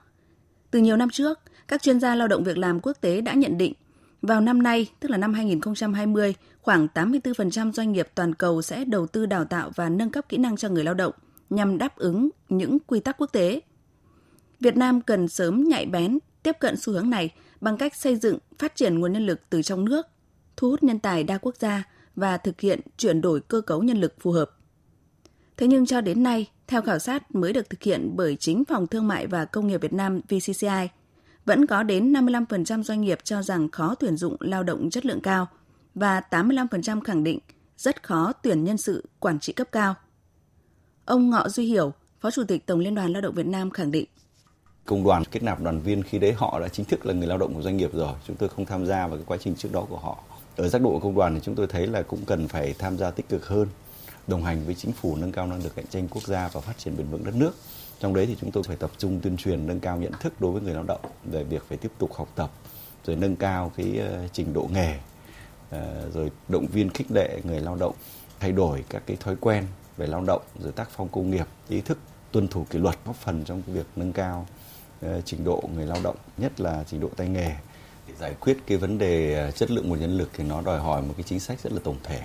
Từ 0.72 0.80
nhiều 0.80 0.98
năm 0.98 1.10
trước, 1.10 1.40
các 1.68 1.82
chuyên 1.82 2.00
gia 2.00 2.16
lao 2.16 2.28
động 2.28 2.44
việc 2.44 2.58
làm 2.58 2.80
quốc 2.80 2.98
tế 3.02 3.22
đã 3.22 3.34
nhận 3.34 3.58
định 3.58 3.74
vào 4.22 4.42
năm 4.42 4.64
nay, 4.64 4.88
tức 5.00 5.12
là 5.12 5.18
năm 5.18 5.34
2020, 5.34 6.34
khoảng 6.62 6.88
84% 6.94 7.72
doanh 7.72 7.92
nghiệp 7.92 8.08
toàn 8.16 8.36
cầu 8.36 8.62
sẽ 8.62 8.86
đầu 8.86 9.08
tư 9.08 9.26
đào 9.26 9.46
tạo 9.46 9.72
và 9.76 9.90
nâng 9.90 10.10
cấp 10.10 10.26
kỹ 10.30 10.38
năng 10.38 10.58
cho 10.58 10.70
người 10.70 10.84
lao 10.84 10.94
động 10.94 11.14
nhằm 11.50 11.78
đáp 11.78 11.96
ứng 11.96 12.30
những 12.50 12.80
quy 12.80 13.00
tắc 13.00 13.18
quốc 13.18 13.30
tế. 13.32 13.60
Việt 14.62 14.78
Nam 14.78 15.02
cần 15.02 15.28
sớm 15.28 15.64
nhạy 15.64 15.86
bén 15.86 16.20
tiếp 16.44 16.56
cận 16.60 16.78
xu 16.78 16.94
hướng 16.94 17.10
này 17.10 17.34
bằng 17.62 17.78
cách 17.78 17.96
xây 17.96 18.16
dựng, 18.16 18.38
phát 18.60 18.76
triển 18.76 19.00
nguồn 19.00 19.14
nhân 19.14 19.26
lực 19.26 19.40
từ 19.50 19.62
trong 19.62 19.86
nước, 19.86 20.08
thu 20.58 20.70
hút 20.70 20.84
nhân 20.84 21.00
tài 21.00 21.24
đa 21.24 21.38
quốc 21.38 21.56
gia 21.60 21.84
và 22.16 22.38
thực 22.38 22.62
hiện 22.62 22.80
chuyển 22.98 23.22
đổi 23.22 23.42
cơ 23.42 23.62
cấu 23.62 23.84
nhân 23.84 24.02
lực 24.02 24.14
phù 24.20 24.32
hợp. 24.32 24.52
Thế 25.58 25.68
nhưng 25.68 25.86
cho 25.86 26.02
đến 26.02 26.24
nay, 26.24 26.52
theo 26.68 26.82
khảo 26.82 27.00
sát 27.00 27.36
mới 27.36 27.54
được 27.54 27.70
thực 27.70 27.84
hiện 27.84 28.12
bởi 28.16 28.36
chính 28.36 28.66
Phòng 28.66 28.88
Thương 28.88 29.08
mại 29.08 29.28
và 29.28 29.46
Công 29.46 29.68
nghiệp 29.68 29.82
Việt 29.82 29.94
Nam 29.94 30.22
VCCI, 30.30 30.88
vẫn 31.46 31.66
có 31.66 31.84
đến 31.84 32.14
55% 32.14 32.84
doanh 32.84 33.02
nghiệp 33.02 33.20
cho 33.24 33.42
rằng 33.42 33.70
khó 33.70 33.96
tuyển 33.96 34.18
dụng 34.18 34.36
lao 34.40 34.64
động 34.64 34.90
chất 34.90 35.06
lượng 35.06 35.22
cao 35.22 35.48
và 35.96 36.22
85% 36.30 37.02
khẳng 37.02 37.24
định 37.24 37.40
rất 37.78 38.04
khó 38.04 38.34
tuyển 38.34 38.64
nhân 38.64 38.78
sự 38.78 39.06
quản 39.20 39.40
trị 39.40 39.54
cấp 39.54 39.68
cao. 39.72 39.96
Ông 41.06 41.30
Ngọ 41.30 41.50
Duy 41.50 41.66
Hiểu, 41.66 41.94
Phó 42.20 42.32
Chủ 42.32 42.44
tịch 42.44 42.66
Tổng 42.66 42.80
Liên 42.80 42.96
đoàn 42.96 43.12
Lao 43.12 43.22
động 43.22 43.36
Việt 43.36 43.48
Nam 43.48 43.70
khẳng 43.70 43.92
định 43.92 44.06
công 44.92 45.04
đoàn 45.04 45.24
kết 45.32 45.44
nạp 45.44 45.62
đoàn 45.62 45.80
viên 45.80 46.04
khi 46.04 46.20
đấy 46.20 46.34
họ 46.38 46.60
đã 46.60 46.68
chính 46.68 46.86
thức 46.86 47.06
là 47.06 47.14
người 47.14 47.28
lao 47.28 47.38
động 47.38 47.54
của 47.54 47.62
doanh 47.62 47.78
nghiệp 47.78 47.90
rồi. 47.94 48.14
Chúng 48.28 48.36
tôi 48.36 48.50
không 48.50 48.66
tham 48.66 48.86
gia 48.86 49.08
vào 49.08 49.18
cái 49.18 49.26
quá 49.28 49.38
trình 49.42 49.56
trước 49.56 49.70
đó 49.72 49.86
của 49.90 49.98
họ. 49.98 50.18
Ở 50.58 50.68
giác 50.68 50.82
độ 50.82 51.00
công 51.04 51.16
đoàn 51.16 51.36
thì 51.36 51.42
chúng 51.44 51.56
tôi 51.56 51.68
thấy 51.68 51.88
là 51.88 52.02
cũng 52.02 52.26
cần 52.26 52.48
phải 52.48 52.76
tham 52.80 52.98
gia 52.98 53.12
tích 53.12 53.30
cực 53.30 53.48
hơn, 53.48 53.68
đồng 54.28 54.44
hành 54.44 54.66
với 54.66 54.76
chính 54.76 54.92
phủ, 54.92 55.16
nâng 55.16 55.32
cao 55.32 55.48
năng 55.48 55.64
lực 55.64 55.76
cạnh 55.76 55.86
tranh 55.90 56.08
quốc 56.08 56.24
gia 56.24 56.48
và 56.48 56.62
phát 56.62 56.78
triển 56.78 56.98
bền 56.98 57.08
vững 57.08 57.24
đất 57.24 57.36
nước. 57.36 57.52
Trong 58.00 58.14
đấy 58.14 58.26
thì 58.26 58.36
chúng 58.42 58.52
tôi 58.52 58.64
phải 58.64 58.76
tập 58.76 58.92
trung 58.98 59.20
tuyên 59.22 59.38
truyền, 59.38 59.68
nâng 59.68 59.80
cao 59.80 59.98
nhận 59.98 60.12
thức 60.20 60.34
đối 60.40 60.52
với 60.52 60.62
người 60.62 60.74
lao 60.74 60.84
động 60.84 61.02
về 61.24 61.44
việc 61.44 61.64
phải 61.70 61.78
tiếp 61.78 61.92
tục 61.98 62.14
học 62.14 62.30
tập, 62.36 62.52
rồi 63.06 63.16
nâng 63.16 63.36
cao 63.36 63.72
cái 63.78 63.98
ờ, 63.98 64.28
trình 64.34 64.54
độ 64.54 64.70
nghề 64.74 64.96
ờ, 65.70 66.10
rồi 66.14 66.32
động 66.48 66.66
viên 66.68 66.90
khích 66.90 67.08
lệ 67.16 67.40
người 67.44 67.62
lao 67.62 67.76
động, 67.76 67.96
thay 68.40 68.52
đổi 68.52 68.84
các 68.90 69.04
cái 69.06 69.18
thói 69.20 69.36
quen 69.42 69.66
về 69.98 70.08
lao 70.08 70.24
động, 70.28 70.42
rồi 70.60 70.72
tác 70.72 70.90
phong 70.96 71.10
công 71.10 71.32
nghiệp, 71.32 71.48
ý 71.70 71.82
thức 71.82 71.98
tuân 72.32 72.48
thủ 72.48 72.66
kỷ 72.70 72.80
luật 72.80 72.96
góp 73.06 73.16
phần 73.16 73.44
trong 73.46 73.62
việc 73.68 73.86
nâng 73.96 74.14
cao 74.14 74.48
Ờ, 75.02 75.22
trình 75.26 75.44
độ 75.44 75.64
người 75.76 75.86
lao 75.86 75.98
động, 76.04 76.16
nhất 76.38 76.62
là 76.62 76.84
trình 76.88 77.00
độ 77.00 77.10
tay 77.18 77.28
nghề. 77.30 77.52
Để 78.08 78.14
giải 78.20 78.36
quyết 78.40 78.58
cái 78.68 78.78
vấn 78.78 78.98
đề 78.98 79.34
ờ, 79.34 79.52
chất 79.52 79.72
lượng 79.72 79.90
nguồn 79.90 80.00
nhân 80.00 80.18
lực 80.18 80.30
thì 80.34 80.44
nó 80.44 80.62
đòi 80.62 80.80
hỏi 80.80 81.02
một 81.02 81.14
cái 81.18 81.24
chính 81.24 81.40
sách 81.40 81.60
rất 81.64 81.74
là 81.74 81.80
tổng 81.84 81.98
thể. 82.04 82.22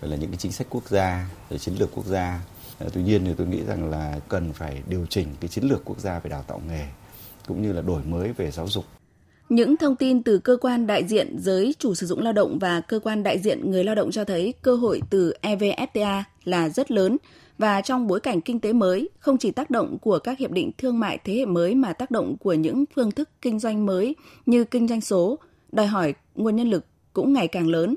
Phải 0.00 0.10
là 0.10 0.16
những 0.16 0.30
cái 0.30 0.36
chính 0.36 0.52
sách 0.52 0.66
quốc 0.70 0.88
gia, 0.88 1.28
rồi 1.50 1.58
chiến 1.58 1.74
lược 1.78 1.90
quốc 1.94 2.06
gia. 2.06 2.40
Ờ, 2.78 2.88
tuy 2.92 3.02
nhiên 3.02 3.24
thì 3.24 3.34
tôi 3.36 3.46
nghĩ 3.46 3.62
rằng 3.66 3.90
là 3.90 4.18
cần 4.28 4.52
phải 4.52 4.82
điều 4.88 5.06
chỉnh 5.06 5.28
cái 5.40 5.48
chiến 5.48 5.64
lược 5.64 5.84
quốc 5.84 6.00
gia 6.00 6.18
về 6.18 6.30
đào 6.30 6.42
tạo 6.42 6.60
nghề, 6.68 6.86
cũng 7.48 7.62
như 7.62 7.72
là 7.72 7.82
đổi 7.82 8.02
mới 8.04 8.32
về 8.32 8.50
giáo 8.50 8.68
dục. 8.68 8.84
Những 9.48 9.76
thông 9.76 9.96
tin 9.96 10.22
từ 10.22 10.38
cơ 10.38 10.56
quan 10.60 10.86
đại 10.86 11.04
diện 11.04 11.36
giới 11.38 11.74
chủ 11.78 11.94
sử 11.94 12.06
dụng 12.06 12.22
lao 12.22 12.32
động 12.32 12.58
và 12.58 12.80
cơ 12.80 12.98
quan 12.98 13.22
đại 13.22 13.38
diện 13.38 13.70
người 13.70 13.84
lao 13.84 13.94
động 13.94 14.10
cho 14.10 14.24
thấy 14.24 14.54
cơ 14.62 14.76
hội 14.76 15.02
từ 15.10 15.34
EVFTA 15.42 16.22
là 16.44 16.68
rất 16.68 16.90
lớn 16.90 17.16
và 17.58 17.80
trong 17.80 18.06
bối 18.06 18.20
cảnh 18.20 18.40
kinh 18.40 18.60
tế 18.60 18.72
mới, 18.72 19.08
không 19.18 19.38
chỉ 19.38 19.50
tác 19.50 19.70
động 19.70 19.98
của 19.98 20.18
các 20.18 20.38
hiệp 20.38 20.50
định 20.50 20.70
thương 20.78 21.00
mại 21.00 21.18
thế 21.24 21.34
hệ 21.34 21.44
mới 21.44 21.74
mà 21.74 21.92
tác 21.92 22.10
động 22.10 22.36
của 22.36 22.52
những 22.52 22.84
phương 22.94 23.10
thức 23.10 23.28
kinh 23.42 23.58
doanh 23.58 23.86
mới 23.86 24.16
như 24.46 24.64
kinh 24.64 24.88
doanh 24.88 25.00
số, 25.00 25.38
đòi 25.72 25.86
hỏi 25.86 26.14
nguồn 26.34 26.56
nhân 26.56 26.70
lực 26.70 26.84
cũng 27.12 27.32
ngày 27.32 27.48
càng 27.48 27.68
lớn. 27.68 27.94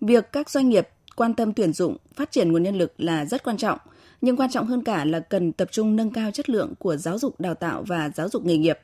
Việc 0.00 0.32
các 0.32 0.50
doanh 0.50 0.68
nghiệp 0.68 0.88
quan 1.16 1.34
tâm 1.34 1.52
tuyển 1.52 1.72
dụng, 1.72 1.96
phát 2.14 2.32
triển 2.32 2.52
nguồn 2.52 2.62
nhân 2.62 2.78
lực 2.78 2.92
là 2.98 3.24
rất 3.24 3.44
quan 3.44 3.56
trọng 3.56 3.78
Nhưng 4.20 4.36
quan 4.36 4.50
trọng 4.50 4.66
hơn 4.66 4.84
cả 4.84 5.04
là 5.04 5.20
cần 5.20 5.52
tập 5.52 5.68
trung 5.72 5.96
nâng 5.96 6.10
cao 6.10 6.30
chất 6.30 6.50
lượng 6.50 6.74
của 6.78 6.96
giáo 6.96 7.18
dục 7.18 7.40
đào 7.40 7.54
tạo 7.54 7.84
và 7.86 8.10
giáo 8.14 8.28
dục 8.28 8.44
nghề 8.44 8.56
nghiệp, 8.56 8.78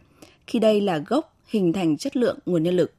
khi 0.47 0.59
đây 0.59 0.81
là 0.81 0.99
gốc 0.99 1.37
hình 1.47 1.73
thành 1.73 1.97
chất 1.97 2.17
lượng 2.17 2.39
nguồn 2.47 2.63
nhân 2.63 2.77
lực. 2.77 2.93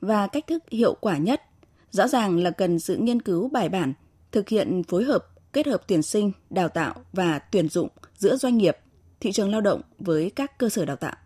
Và 0.00 0.26
cách 0.26 0.46
thức 0.46 0.62
hiệu 0.70 0.94
quả 1.00 1.18
nhất, 1.18 1.42
rõ 1.90 2.08
ràng 2.08 2.38
là 2.38 2.50
cần 2.50 2.78
sự 2.78 2.96
nghiên 2.96 3.22
cứu 3.22 3.48
bài 3.48 3.68
bản, 3.68 3.92
thực 4.32 4.48
hiện 4.48 4.82
phối 4.82 5.04
hợp, 5.04 5.26
kết 5.52 5.66
hợp 5.66 5.82
tuyển 5.86 6.02
sinh, 6.02 6.32
đào 6.50 6.68
tạo 6.68 6.94
và 7.12 7.38
tuyển 7.38 7.68
dụng 7.68 7.88
giữa 8.18 8.36
doanh 8.36 8.58
nghiệp, 8.58 8.76
thị 9.20 9.32
trường 9.32 9.50
lao 9.50 9.60
động 9.60 9.80
với 9.98 10.32
các 10.36 10.58
cơ 10.58 10.68
sở 10.68 10.84
đào 10.84 10.96
tạo. 10.96 11.16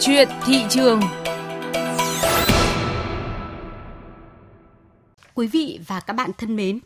Chuyện 0.00 0.28
thị 0.46 0.62
trường 0.70 1.00
Quý 5.34 5.46
vị 5.46 5.80
và 5.86 6.00
các 6.00 6.12
bạn 6.12 6.30
thân 6.38 6.56
mến, 6.56 6.80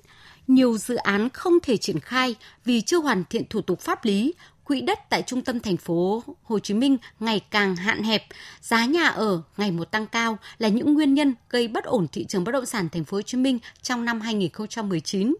nhiều 0.47 0.78
dự 0.78 0.97
án 0.97 1.28
không 1.28 1.61
thể 1.62 1.76
triển 1.76 2.00
khai 2.00 2.35
vì 2.64 2.80
chưa 2.80 3.00
hoàn 3.00 3.25
thiện 3.30 3.44
thủ 3.50 3.61
tục 3.61 3.80
pháp 3.80 4.04
lý, 4.04 4.35
quỹ 4.68 4.80
đất 4.80 5.10
tại 5.10 5.22
trung 5.22 5.42
tâm 5.42 5.60
thành 5.60 5.76
phố 5.76 6.22
Hồ 6.42 6.58
Chí 6.58 6.75
Minh 6.75 6.96
ngày 7.20 7.40
càng 7.50 7.76
hạn 7.76 8.02
hẹp, 8.02 8.26
giá 8.60 8.84
nhà 8.84 9.06
ở 9.06 9.42
ngày 9.56 9.70
một 9.70 9.84
tăng 9.84 10.06
cao 10.06 10.38
là 10.58 10.68
những 10.68 10.94
nguyên 10.94 11.14
nhân 11.14 11.34
gây 11.50 11.68
bất 11.68 11.84
ổn 11.84 12.06
thị 12.12 12.25
trường 12.25 12.44
bất 12.44 12.52
động 12.52 12.66
sản 12.66 12.88
thành 12.88 13.04
phố 13.04 13.16
Hồ 13.16 13.22
Chí 13.22 13.38
Minh 13.38 13.58
trong 13.82 14.04
năm 14.04 14.20
2019. 14.20 15.37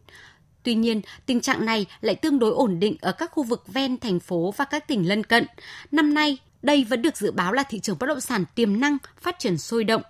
Tuy 0.63 0.75
nhiên, 0.75 1.01
tình 1.27 1.41
trạng 1.41 1.65
này 1.65 1.87
lại 2.01 2.15
tương 2.15 2.39
đối 2.39 2.53
ổn 2.53 2.81
định 2.81 2.97
ở 3.01 3.13
các 3.13 3.31
khu 3.31 3.43
vực 3.43 3.65
ven 3.69 3.99
thành 3.99 4.21
phố 4.21 4.55
và 4.57 4.65
các 4.65 4.89
tỉnh 4.89 5.09
lân 5.09 5.25
cận. 5.25 5.47
Năm 5.91 6.15
nay, 6.15 6.39
đây 6.63 6.85
vẫn 6.85 7.03
được 7.03 7.17
dự 7.17 7.31
báo 7.31 7.53
là 7.53 7.63
thị 7.63 7.81
trường 7.81 7.97
bất 8.01 8.07
động 8.07 8.21
sản 8.21 8.45
tiềm 8.55 8.81
năng 8.81 8.99
phát 9.21 9.39
triển 9.39 9.59
sôi 9.59 9.85
động. 9.85 10.03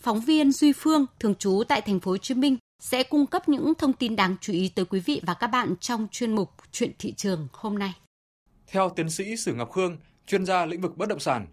Phóng 0.00 0.20
viên 0.20 0.52
Duy 0.52 0.72
Phương 0.72 1.06
thường 1.20 1.34
trú 1.34 1.62
tại 1.68 1.80
thành 1.80 2.00
phố 2.00 2.10
Hồ 2.10 2.16
Chí 2.16 2.34
Minh 2.34 2.56
sẽ 2.82 3.02
cung 3.02 3.26
cấp 3.26 3.48
những 3.48 3.74
thông 3.74 3.92
tin 3.92 4.16
đáng 4.16 4.36
chú 4.40 4.52
ý 4.52 4.68
tới 4.68 4.84
quý 4.84 5.00
vị 5.00 5.20
và 5.26 5.34
các 5.34 5.46
bạn 5.46 5.74
trong 5.80 6.06
chuyên 6.10 6.34
mục 6.34 6.50
Chuyện 6.72 6.90
thị 6.98 7.12
trường 7.16 7.48
hôm 7.52 7.78
nay. 7.78 7.94
Theo 8.70 8.90
tiến 8.90 9.10
sĩ 9.10 9.36
Sử 9.36 9.54
Ngọc 9.54 9.72
Khương, 9.72 9.96
chuyên 10.26 10.46
gia 10.46 10.66
lĩnh 10.66 10.80
vực 10.80 10.96
bất 10.96 11.08
động 11.08 11.18
sản, 11.18 11.46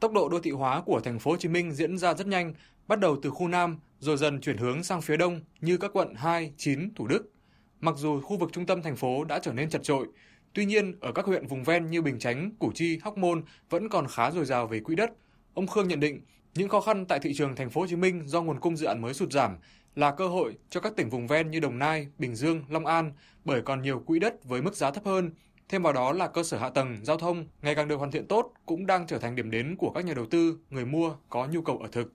tốc 0.00 0.12
độ 0.12 0.28
đô 0.28 0.40
thị 0.40 0.50
hóa 0.50 0.82
của 0.86 1.00
thành 1.00 1.18
phố 1.18 1.30
Hồ 1.30 1.36
Chí 1.36 1.48
Minh 1.48 1.72
diễn 1.72 1.98
ra 1.98 2.14
rất 2.14 2.26
nhanh, 2.26 2.54
bắt 2.88 3.00
đầu 3.00 3.16
từ 3.22 3.30
khu 3.30 3.48
Nam 3.48 3.78
rồi 3.98 4.16
dần 4.16 4.40
chuyển 4.40 4.56
hướng 4.56 4.82
sang 4.82 5.00
phía 5.02 5.16
Đông 5.16 5.40
như 5.60 5.76
các 5.76 5.90
quận 5.94 6.14
2, 6.14 6.52
9, 6.56 6.94
Thủ 6.94 7.06
Đức. 7.06 7.32
Mặc 7.80 7.94
dù 7.98 8.20
khu 8.20 8.36
vực 8.36 8.50
trung 8.52 8.66
tâm 8.66 8.82
thành 8.82 8.96
phố 8.96 9.24
đã 9.24 9.38
trở 9.38 9.52
nên 9.52 9.70
chật 9.70 9.82
trội, 9.82 10.06
tuy 10.52 10.64
nhiên 10.64 10.94
ở 11.00 11.12
các 11.12 11.26
huyện 11.26 11.46
vùng 11.46 11.64
ven 11.64 11.86
như 11.86 12.02
Bình 12.02 12.18
Chánh, 12.18 12.50
Củ 12.58 12.72
Chi, 12.74 12.98
Hóc 13.02 13.18
Môn 13.18 13.42
vẫn 13.70 13.88
còn 13.88 14.06
khá 14.06 14.30
dồi 14.30 14.44
dào 14.44 14.66
về 14.66 14.80
quỹ 14.80 14.94
đất. 14.94 15.10
Ông 15.54 15.66
Khương 15.66 15.88
nhận 15.88 16.00
định, 16.00 16.20
những 16.54 16.68
khó 16.68 16.80
khăn 16.80 17.06
tại 17.06 17.18
thị 17.22 17.34
trường 17.34 17.56
thành 17.56 17.70
phố 17.70 17.80
Hồ 17.80 17.86
Chí 17.86 17.96
Minh 17.96 18.22
do 18.26 18.42
nguồn 18.42 18.60
cung 18.60 18.76
dự 18.76 18.86
án 18.86 19.00
mới 19.00 19.14
sụt 19.14 19.32
giảm 19.32 19.56
là 19.94 20.10
cơ 20.10 20.28
hội 20.28 20.56
cho 20.70 20.80
các 20.80 20.96
tỉnh 20.96 21.10
vùng 21.10 21.26
ven 21.26 21.50
như 21.50 21.60
Đồng 21.60 21.78
Nai, 21.78 22.06
Bình 22.18 22.34
Dương, 22.34 22.64
Long 22.68 22.86
An 22.86 23.12
bởi 23.44 23.62
còn 23.62 23.82
nhiều 23.82 24.02
quỹ 24.06 24.18
đất 24.18 24.44
với 24.44 24.62
mức 24.62 24.74
giá 24.74 24.90
thấp 24.90 25.04
hơn. 25.04 25.30
Thêm 25.72 25.82
vào 25.82 25.92
đó 25.92 26.12
là 26.12 26.28
cơ 26.28 26.42
sở 26.42 26.58
hạ 26.58 26.70
tầng, 26.70 26.96
giao 27.02 27.16
thông 27.16 27.44
ngày 27.62 27.74
càng 27.74 27.88
được 27.88 27.96
hoàn 27.96 28.10
thiện 28.10 28.26
tốt 28.28 28.52
cũng 28.66 28.86
đang 28.86 29.06
trở 29.06 29.18
thành 29.18 29.34
điểm 29.34 29.50
đến 29.50 29.76
của 29.76 29.90
các 29.90 30.04
nhà 30.04 30.14
đầu 30.14 30.26
tư, 30.26 30.58
người 30.70 30.84
mua 30.84 31.14
có 31.28 31.46
nhu 31.46 31.62
cầu 31.62 31.78
ở 31.78 31.88
thực. 31.92 32.12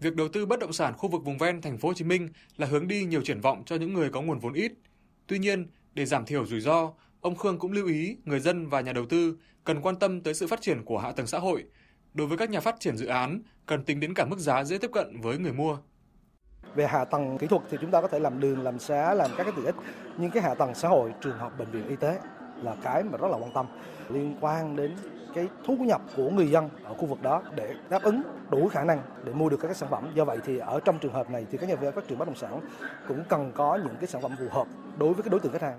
Việc 0.00 0.14
đầu 0.14 0.28
tư 0.28 0.46
bất 0.46 0.58
động 0.58 0.72
sản 0.72 0.94
khu 0.96 1.08
vực 1.08 1.24
vùng 1.24 1.38
ven 1.38 1.60
thành 1.60 1.78
phố 1.78 1.88
Hồ 1.88 1.94
Chí 1.94 2.04
Minh 2.04 2.28
là 2.56 2.66
hướng 2.66 2.88
đi 2.88 3.04
nhiều 3.04 3.22
triển 3.24 3.40
vọng 3.40 3.62
cho 3.66 3.76
những 3.76 3.94
người 3.94 4.10
có 4.10 4.22
nguồn 4.22 4.38
vốn 4.38 4.52
ít. 4.52 4.72
Tuy 5.26 5.38
nhiên, 5.38 5.66
để 5.94 6.06
giảm 6.06 6.24
thiểu 6.24 6.46
rủi 6.46 6.60
ro, 6.60 6.92
ông 7.20 7.36
Khương 7.36 7.58
cũng 7.58 7.72
lưu 7.72 7.86
ý 7.86 8.16
người 8.24 8.40
dân 8.40 8.68
và 8.68 8.80
nhà 8.80 8.92
đầu 8.92 9.06
tư 9.06 9.36
cần 9.64 9.80
quan 9.80 9.96
tâm 9.96 10.20
tới 10.20 10.34
sự 10.34 10.46
phát 10.46 10.60
triển 10.60 10.84
của 10.84 10.98
hạ 10.98 11.12
tầng 11.12 11.26
xã 11.26 11.38
hội. 11.38 11.64
Đối 12.14 12.26
với 12.26 12.38
các 12.38 12.50
nhà 12.50 12.60
phát 12.60 12.80
triển 12.80 12.96
dự 12.96 13.06
án, 13.06 13.42
cần 13.66 13.84
tính 13.84 14.00
đến 14.00 14.14
cả 14.14 14.24
mức 14.24 14.38
giá 14.38 14.64
dễ 14.64 14.78
tiếp 14.78 14.90
cận 14.92 15.20
với 15.20 15.38
người 15.38 15.52
mua. 15.52 15.78
Về 16.74 16.86
hạ 16.86 17.04
tầng 17.04 17.38
kỹ 17.38 17.46
thuật 17.46 17.62
thì 17.70 17.76
chúng 17.80 17.90
ta 17.90 18.00
có 18.00 18.08
thể 18.08 18.18
làm 18.18 18.40
đường, 18.40 18.62
làm 18.62 18.78
xá, 18.78 19.14
làm 19.14 19.30
các 19.36 19.44
cái 19.44 19.52
tiện 19.56 19.64
ích. 19.64 19.76
Nhưng 20.18 20.30
cái 20.30 20.42
hạ 20.42 20.54
tầng 20.54 20.74
xã 20.74 20.88
hội, 20.88 21.12
trường 21.22 21.38
học, 21.38 21.52
bệnh 21.58 21.70
viện, 21.70 21.88
y 21.88 21.96
tế 21.96 22.18
là 22.64 22.76
cái 22.82 23.02
mà 23.02 23.18
rất 23.18 23.28
là 23.28 23.36
quan 23.36 23.52
tâm 23.54 23.66
liên 24.08 24.36
quan 24.40 24.76
đến 24.76 24.96
cái 25.34 25.48
thu 25.64 25.76
nhập 25.76 26.02
của 26.16 26.30
người 26.30 26.50
dân 26.50 26.68
ở 26.82 26.94
khu 26.94 27.06
vực 27.06 27.22
đó 27.22 27.42
để 27.56 27.74
đáp 27.90 28.02
ứng 28.02 28.22
đủ 28.50 28.68
khả 28.68 28.84
năng 28.84 28.98
để 29.24 29.32
mua 29.32 29.48
được 29.48 29.56
các 29.60 29.68
cái 29.68 29.74
sản 29.74 29.90
phẩm. 29.90 30.12
Do 30.14 30.24
vậy 30.24 30.38
thì 30.44 30.58
ở 30.58 30.80
trong 30.84 30.98
trường 30.98 31.12
hợp 31.12 31.30
này 31.30 31.46
thì 31.50 31.58
các 31.58 31.68
nhà 31.68 31.90
phát 31.90 32.08
triển 32.08 32.18
bất 32.18 32.24
động 32.28 32.36
sản 32.36 32.60
cũng 33.08 33.24
cần 33.28 33.52
có 33.54 33.78
những 33.84 33.96
cái 34.00 34.06
sản 34.06 34.22
phẩm 34.22 34.32
phù 34.38 34.48
hợp 34.50 34.66
đối 34.98 35.14
với 35.14 35.22
cái 35.22 35.30
đối 35.30 35.40
tượng 35.40 35.52
khách 35.52 35.62
hàng. 35.62 35.78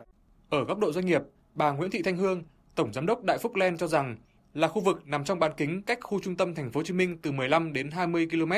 Ở 0.50 0.64
góc 0.64 0.80
độ 0.80 0.92
doanh 0.92 1.06
nghiệp, 1.06 1.22
bà 1.54 1.72
Nguyễn 1.72 1.92
Thị 1.92 2.02
Thanh 2.02 2.18
Hương, 2.18 2.44
tổng 2.76 2.94
giám 2.94 3.06
đốc 3.06 3.24
Đại 3.24 3.38
Phúc 3.38 3.56
Len 3.56 3.78
cho 3.78 3.88
rằng 3.88 4.18
là 4.54 4.68
khu 4.68 4.82
vực 4.82 5.02
nằm 5.06 5.24
trong 5.24 5.40
bán 5.40 5.52
kính 5.58 5.82
cách 5.82 6.00
khu 6.02 6.20
trung 6.20 6.38
tâm 6.38 6.56
thành 6.56 6.72
phố 6.72 6.80
Hồ 6.80 6.84
Chí 6.84 6.94
Minh 6.94 7.18
từ 7.22 7.32
15 7.32 7.74
đến 7.74 7.92
20 7.92 8.28
km. 8.32 8.52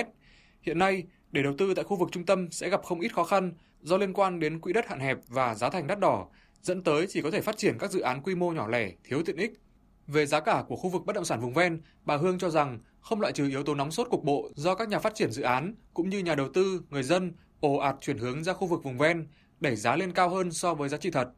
Hiện 0.61 0.79
nay, 0.79 1.03
để 1.31 1.43
đầu 1.43 1.53
tư 1.57 1.73
tại 1.73 1.85
khu 1.85 1.95
vực 1.95 2.09
trung 2.11 2.25
tâm 2.25 2.51
sẽ 2.51 2.69
gặp 2.69 2.83
không 2.83 2.99
ít 2.99 3.13
khó 3.13 3.23
khăn 3.23 3.51
do 3.81 3.97
liên 3.97 4.13
quan 4.13 4.39
đến 4.39 4.59
quỹ 4.59 4.73
đất 4.73 4.87
hạn 4.87 4.99
hẹp 4.99 5.17
và 5.27 5.55
giá 5.55 5.69
thành 5.69 5.87
đắt 5.87 5.99
đỏ, 5.99 6.27
dẫn 6.61 6.83
tới 6.83 7.07
chỉ 7.09 7.21
có 7.21 7.31
thể 7.31 7.41
phát 7.41 7.57
triển 7.57 7.77
các 7.79 7.91
dự 7.91 7.99
án 7.99 8.21
quy 8.21 8.35
mô 8.35 8.51
nhỏ 8.51 8.67
lẻ, 8.67 8.91
thiếu 9.03 9.23
tiện 9.25 9.35
ích. 9.37 9.53
Về 10.07 10.25
giá 10.25 10.39
cả 10.39 10.63
của 10.67 10.75
khu 10.75 10.89
vực 10.89 11.05
bất 11.05 11.15
động 11.15 11.25
sản 11.25 11.39
vùng 11.39 11.53
ven, 11.53 11.81
bà 12.05 12.17
Hương 12.17 12.39
cho 12.39 12.49
rằng 12.49 12.79
không 12.99 13.21
loại 13.21 13.33
trừ 13.33 13.49
yếu 13.49 13.63
tố 13.63 13.75
nóng 13.75 13.91
sốt 13.91 14.07
cục 14.09 14.23
bộ 14.23 14.49
do 14.55 14.75
các 14.75 14.89
nhà 14.89 14.99
phát 14.99 15.15
triển 15.15 15.31
dự 15.31 15.43
án 15.43 15.75
cũng 15.93 16.09
như 16.09 16.19
nhà 16.19 16.35
đầu 16.35 16.49
tư, 16.53 16.81
người 16.89 17.03
dân 17.03 17.33
ồ 17.59 17.75
ạt 17.75 17.95
chuyển 18.01 18.17
hướng 18.17 18.43
ra 18.43 18.53
khu 18.53 18.67
vực 18.67 18.83
vùng 18.83 18.97
ven, 18.97 19.27
đẩy 19.59 19.75
giá 19.75 19.95
lên 19.95 20.11
cao 20.11 20.29
hơn 20.29 20.51
so 20.51 20.73
với 20.73 20.89
giá 20.89 20.97
trị 20.97 21.11
thật. 21.11 21.29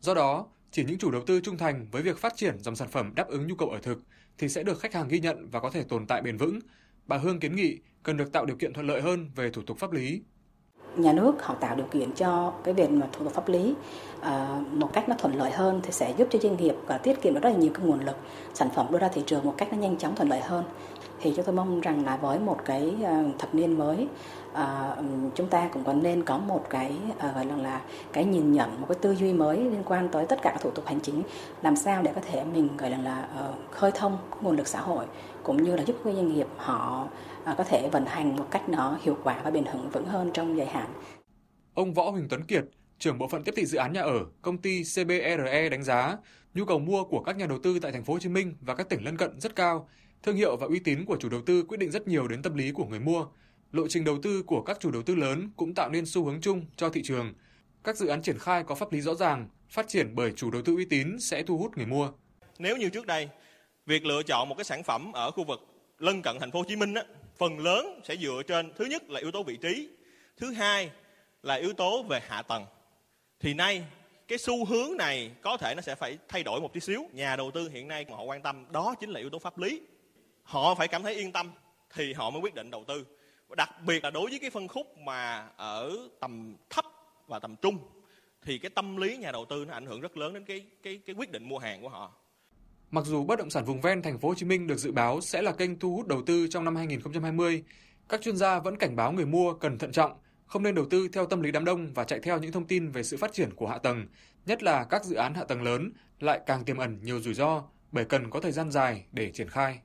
Do 0.00 0.14
đó, 0.14 0.46
chỉ 0.70 0.84
những 0.84 0.98
chủ 0.98 1.10
đầu 1.10 1.22
tư 1.26 1.40
trung 1.40 1.58
thành 1.58 1.86
với 1.90 2.02
việc 2.02 2.18
phát 2.18 2.36
triển 2.36 2.58
dòng 2.58 2.76
sản 2.76 2.88
phẩm 2.88 3.12
đáp 3.14 3.28
ứng 3.28 3.46
nhu 3.46 3.54
cầu 3.54 3.68
ở 3.68 3.78
thực 3.82 3.98
thì 4.38 4.48
sẽ 4.48 4.62
được 4.62 4.80
khách 4.80 4.94
hàng 4.94 5.08
ghi 5.08 5.20
nhận 5.20 5.48
và 5.50 5.60
có 5.60 5.70
thể 5.70 5.82
tồn 5.82 6.06
tại 6.06 6.22
bền 6.22 6.36
vững. 6.36 6.58
Bà 7.06 7.18
Hương 7.18 7.40
kiến 7.40 7.56
nghị 7.56 7.78
cần 8.02 8.16
được 8.16 8.32
tạo 8.32 8.46
điều 8.46 8.56
kiện 8.56 8.72
thuận 8.72 8.86
lợi 8.86 9.02
hơn 9.02 9.30
về 9.34 9.50
thủ 9.50 9.62
tục 9.62 9.78
pháp 9.78 9.92
lý. 9.92 10.22
Nhà 10.96 11.12
nước 11.12 11.42
họ 11.42 11.54
tạo 11.54 11.76
điều 11.76 11.86
kiện 11.86 12.12
cho 12.12 12.52
cái 12.64 12.74
việc 12.74 12.90
mà 12.90 13.06
thủ 13.12 13.24
tục 13.24 13.32
pháp 13.32 13.48
lý 13.48 13.74
uh, 14.20 14.26
một 14.72 14.92
cách 14.92 15.08
nó 15.08 15.14
thuận 15.18 15.34
lợi 15.34 15.50
hơn 15.50 15.80
thì 15.82 15.92
sẽ 15.92 16.14
giúp 16.16 16.28
cho 16.30 16.38
doanh 16.38 16.56
nghiệp 16.56 16.74
và 16.86 16.98
tiết 16.98 17.22
kiệm 17.22 17.34
được 17.34 17.42
rất 17.42 17.50
là 17.50 17.56
nhiều 17.56 17.72
cái 17.74 17.86
nguồn 17.86 18.00
lực 18.00 18.16
sản 18.54 18.68
phẩm 18.74 18.86
đưa 18.90 18.98
ra 18.98 19.08
thị 19.08 19.22
trường 19.26 19.44
một 19.44 19.54
cách 19.56 19.72
nó 19.72 19.78
nhanh 19.78 19.96
chóng 19.96 20.16
thuận 20.16 20.28
lợi 20.28 20.40
hơn 20.40 20.64
thì 21.24 21.32
chúng 21.36 21.44
tôi 21.44 21.54
mong 21.54 21.80
rằng 21.80 22.04
là 22.04 22.16
với 22.16 22.38
một 22.38 22.58
cái 22.64 22.94
ờ, 23.04 23.24
thập 23.38 23.54
niên 23.54 23.78
mới 23.78 24.08
à, 24.52 24.96
chúng 25.34 25.48
ta 25.48 25.68
cũng 25.72 25.84
còn 25.84 26.02
nên 26.02 26.24
có 26.24 26.38
một 26.38 26.66
cái 26.70 26.96
à, 27.18 27.32
gọi 27.34 27.46
là 27.46 27.56
là 27.56 27.80
cái 28.12 28.24
nhìn 28.24 28.52
nhận 28.52 28.80
một 28.80 28.86
cái 28.88 28.98
tư 29.02 29.14
duy 29.14 29.32
mới 29.32 29.56
liên 29.56 29.82
quan 29.84 30.08
tới 30.08 30.26
tất 30.26 30.42
cả 30.42 30.50
các 30.50 30.60
thủ 30.60 30.70
tục 30.70 30.86
hành 30.86 31.00
chính 31.00 31.22
làm 31.62 31.76
sao 31.76 32.02
để 32.02 32.12
có 32.14 32.20
thể 32.20 32.44
mình 32.44 32.76
gọi 32.76 32.90
là 32.90 32.98
là 32.98 33.28
uh, 33.48 33.70
khơi 33.70 33.90
thông 33.94 34.18
nguồn 34.40 34.56
lực 34.56 34.66
xã 34.66 34.80
hội 34.80 35.06
cũng 35.42 35.62
như 35.62 35.76
là 35.76 35.82
giúp 35.82 35.96
các 36.04 36.14
doanh 36.14 36.34
nghiệp 36.34 36.46
họ 36.56 37.08
uh, 37.50 37.56
có 37.58 37.64
thể 37.64 37.88
vận 37.92 38.06
hành 38.06 38.36
một 38.36 38.46
cách 38.50 38.68
nó 38.68 38.98
hiệu 39.02 39.16
quả 39.24 39.40
và 39.44 39.50
bền 39.50 39.64
vững 39.64 39.90
vững 39.90 40.06
hơn 40.06 40.30
trong 40.34 40.58
dài 40.58 40.66
hạn. 40.66 40.88
Ông 41.74 41.94
Võ 41.94 42.10
Huỳnh 42.10 42.28
Tuấn 42.28 42.44
Kiệt, 42.44 42.64
trưởng 42.98 43.18
bộ 43.18 43.28
phận 43.28 43.44
tiếp 43.44 43.52
thị 43.56 43.66
dự 43.66 43.78
án 43.78 43.92
nhà 43.92 44.02
ở, 44.02 44.26
công 44.42 44.58
ty 44.58 44.82
CBRE 44.82 45.68
đánh 45.68 45.82
giá 45.82 46.16
nhu 46.54 46.64
cầu 46.64 46.78
mua 46.78 47.04
của 47.04 47.20
các 47.20 47.36
nhà 47.36 47.46
đầu 47.46 47.58
tư 47.62 47.78
tại 47.78 47.92
thành 47.92 48.04
phố 48.04 48.12
Hồ 48.12 48.18
Chí 48.18 48.28
Minh 48.28 48.54
và 48.60 48.74
các 48.74 48.88
tỉnh 48.88 49.04
lân 49.04 49.16
cận 49.16 49.40
rất 49.40 49.56
cao. 49.56 49.88
Thương 50.24 50.36
hiệu 50.36 50.56
và 50.56 50.66
uy 50.66 50.78
tín 50.78 51.04
của 51.04 51.16
chủ 51.20 51.28
đầu 51.28 51.42
tư 51.46 51.62
quyết 51.68 51.76
định 51.76 51.90
rất 51.90 52.08
nhiều 52.08 52.28
đến 52.28 52.42
tâm 52.42 52.54
lý 52.54 52.72
của 52.72 52.84
người 52.84 53.00
mua 53.00 53.26
lộ 53.72 53.88
trình 53.88 54.04
đầu 54.04 54.18
tư 54.22 54.42
của 54.42 54.62
các 54.62 54.80
chủ 54.80 54.90
đầu 54.90 55.02
tư 55.02 55.14
lớn 55.14 55.50
cũng 55.56 55.74
tạo 55.74 55.90
nên 55.90 56.06
xu 56.06 56.24
hướng 56.24 56.40
chung 56.40 56.66
cho 56.76 56.88
thị 56.88 57.02
trường. 57.04 57.34
Các 57.84 57.96
dự 57.96 58.06
án 58.06 58.22
triển 58.22 58.38
khai 58.38 58.64
có 58.66 58.74
pháp 58.74 58.92
lý 58.92 59.00
rõ 59.00 59.14
ràng, 59.14 59.48
phát 59.70 59.88
triển 59.88 60.14
bởi 60.14 60.32
chủ 60.36 60.50
đầu 60.50 60.62
tư 60.62 60.74
uy 60.74 60.84
tín 60.84 61.20
sẽ 61.20 61.42
thu 61.42 61.58
hút 61.58 61.76
người 61.76 61.86
mua. 61.86 62.12
Nếu 62.58 62.76
như 62.76 62.88
trước 62.88 63.06
đây, 63.06 63.28
việc 63.86 64.04
lựa 64.04 64.22
chọn 64.22 64.48
một 64.48 64.54
cái 64.54 64.64
sản 64.64 64.82
phẩm 64.82 65.12
ở 65.12 65.30
khu 65.30 65.44
vực 65.44 65.60
lân 65.98 66.22
cận 66.22 66.36
thành 66.40 66.50
phố 66.50 66.58
Hồ 66.58 66.64
Chí 66.68 66.76
Minh 66.76 66.94
á, 66.94 67.02
phần 67.38 67.58
lớn 67.58 68.00
sẽ 68.04 68.16
dựa 68.16 68.42
trên 68.46 68.72
thứ 68.76 68.84
nhất 68.84 69.10
là 69.10 69.20
yếu 69.20 69.30
tố 69.30 69.42
vị 69.42 69.56
trí, 69.62 69.88
thứ 70.36 70.52
hai 70.52 70.90
là 71.42 71.54
yếu 71.54 71.72
tố 71.72 72.02
về 72.02 72.20
hạ 72.28 72.42
tầng. 72.42 72.64
Thì 73.40 73.54
nay 73.54 73.84
cái 74.28 74.38
xu 74.38 74.64
hướng 74.64 74.96
này 74.96 75.30
có 75.42 75.56
thể 75.56 75.74
nó 75.74 75.80
sẽ 75.80 75.94
phải 75.94 76.18
thay 76.28 76.42
đổi 76.42 76.60
một 76.60 76.72
tí 76.72 76.80
xíu. 76.80 77.02
Nhà 77.12 77.36
đầu 77.36 77.50
tư 77.50 77.68
hiện 77.68 77.88
nay 77.88 78.06
họ 78.10 78.24
quan 78.24 78.42
tâm 78.42 78.66
đó 78.72 78.94
chính 79.00 79.10
là 79.10 79.20
yếu 79.20 79.30
tố 79.30 79.38
pháp 79.38 79.58
lý. 79.58 79.80
Họ 80.44 80.74
phải 80.74 80.88
cảm 80.88 81.02
thấy 81.02 81.14
yên 81.14 81.32
tâm 81.32 81.52
thì 81.94 82.12
họ 82.12 82.30
mới 82.30 82.42
quyết 82.42 82.54
định 82.54 82.70
đầu 82.70 82.84
tư 82.88 83.04
đặc 83.56 83.70
biệt 83.86 84.04
là 84.04 84.10
đối 84.10 84.30
với 84.30 84.38
cái 84.38 84.50
phân 84.50 84.68
khúc 84.68 84.98
mà 84.98 85.48
ở 85.56 85.92
tầm 86.20 86.56
thấp 86.70 86.84
và 87.26 87.38
tầm 87.38 87.56
trung 87.56 87.78
thì 88.42 88.58
cái 88.58 88.70
tâm 88.74 88.96
lý 88.96 89.16
nhà 89.16 89.32
đầu 89.32 89.44
tư 89.50 89.64
nó 89.64 89.74
ảnh 89.74 89.86
hưởng 89.86 90.00
rất 90.00 90.16
lớn 90.16 90.34
đến 90.34 90.44
cái 90.44 90.66
cái 90.82 91.00
cái 91.06 91.14
quyết 91.14 91.30
định 91.30 91.48
mua 91.48 91.58
hàng 91.58 91.82
của 91.82 91.88
họ. 91.88 92.12
Mặc 92.90 93.04
dù 93.04 93.24
bất 93.24 93.38
động 93.38 93.50
sản 93.50 93.64
vùng 93.64 93.80
ven 93.80 94.02
thành 94.02 94.18
phố 94.18 94.28
Hồ 94.28 94.34
Chí 94.34 94.46
Minh 94.46 94.66
được 94.66 94.76
dự 94.76 94.92
báo 94.92 95.20
sẽ 95.20 95.42
là 95.42 95.52
kênh 95.52 95.78
thu 95.78 95.96
hút 95.96 96.06
đầu 96.06 96.22
tư 96.26 96.46
trong 96.50 96.64
năm 96.64 96.76
2020, 96.76 97.64
các 98.08 98.22
chuyên 98.22 98.36
gia 98.36 98.58
vẫn 98.58 98.76
cảnh 98.76 98.96
báo 98.96 99.12
người 99.12 99.26
mua 99.26 99.54
cần 99.54 99.78
thận 99.78 99.92
trọng, 99.92 100.12
không 100.46 100.62
nên 100.62 100.74
đầu 100.74 100.86
tư 100.90 101.08
theo 101.12 101.26
tâm 101.26 101.40
lý 101.40 101.52
đám 101.52 101.64
đông 101.64 101.92
và 101.94 102.04
chạy 102.04 102.20
theo 102.22 102.38
những 102.38 102.52
thông 102.52 102.66
tin 102.66 102.90
về 102.90 103.02
sự 103.02 103.16
phát 103.16 103.32
triển 103.32 103.54
của 103.54 103.66
hạ 103.66 103.78
tầng, 103.78 104.06
nhất 104.46 104.62
là 104.62 104.84
các 104.84 105.04
dự 105.04 105.16
án 105.16 105.34
hạ 105.34 105.44
tầng 105.44 105.62
lớn 105.62 105.92
lại 106.20 106.40
càng 106.46 106.64
tiềm 106.64 106.76
ẩn 106.76 106.98
nhiều 107.02 107.20
rủi 107.20 107.34
ro 107.34 107.62
bởi 107.92 108.04
cần 108.04 108.30
có 108.30 108.40
thời 108.40 108.52
gian 108.52 108.70
dài 108.70 109.06
để 109.12 109.30
triển 109.32 109.48
khai. 109.48 109.78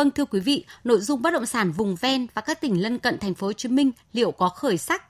Vâng 0.00 0.10
thưa 0.10 0.24
quý 0.24 0.40
vị, 0.40 0.64
nội 0.84 1.00
dung 1.00 1.22
bất 1.22 1.30
động 1.32 1.46
sản 1.46 1.72
vùng 1.72 1.96
ven 1.96 2.26
và 2.34 2.42
các 2.42 2.60
tỉnh 2.60 2.82
lân 2.82 2.98
cận 2.98 3.18
thành 3.18 3.34
phố 3.34 3.46
Hồ 3.46 3.52
Chí 3.52 3.68
Minh 3.68 3.90
liệu 4.12 4.30
có 4.30 4.48
khởi 4.48 4.78
sắc? 4.78 5.04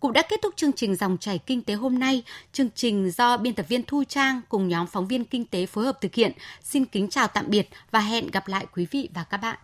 Cũng 0.00 0.12
đã 0.12 0.22
kết 0.22 0.40
thúc 0.42 0.54
chương 0.56 0.72
trình 0.72 0.96
dòng 0.96 1.18
chảy 1.18 1.38
kinh 1.38 1.62
tế 1.62 1.74
hôm 1.74 1.98
nay. 1.98 2.22
Chương 2.52 2.68
trình 2.74 3.10
do 3.10 3.36
biên 3.36 3.54
tập 3.54 3.66
viên 3.68 3.82
Thu 3.82 4.04
Trang 4.04 4.40
cùng 4.48 4.68
nhóm 4.68 4.86
phóng 4.86 5.06
viên 5.06 5.24
kinh 5.24 5.44
tế 5.44 5.66
phối 5.66 5.84
hợp 5.84 6.00
thực 6.00 6.14
hiện. 6.14 6.32
Xin 6.62 6.84
kính 6.84 7.08
chào 7.08 7.26
tạm 7.26 7.44
biệt 7.48 7.68
và 7.90 8.00
hẹn 8.00 8.30
gặp 8.30 8.48
lại 8.48 8.66
quý 8.74 8.86
vị 8.90 9.08
và 9.14 9.24
các 9.24 9.36
bạn. 9.36 9.58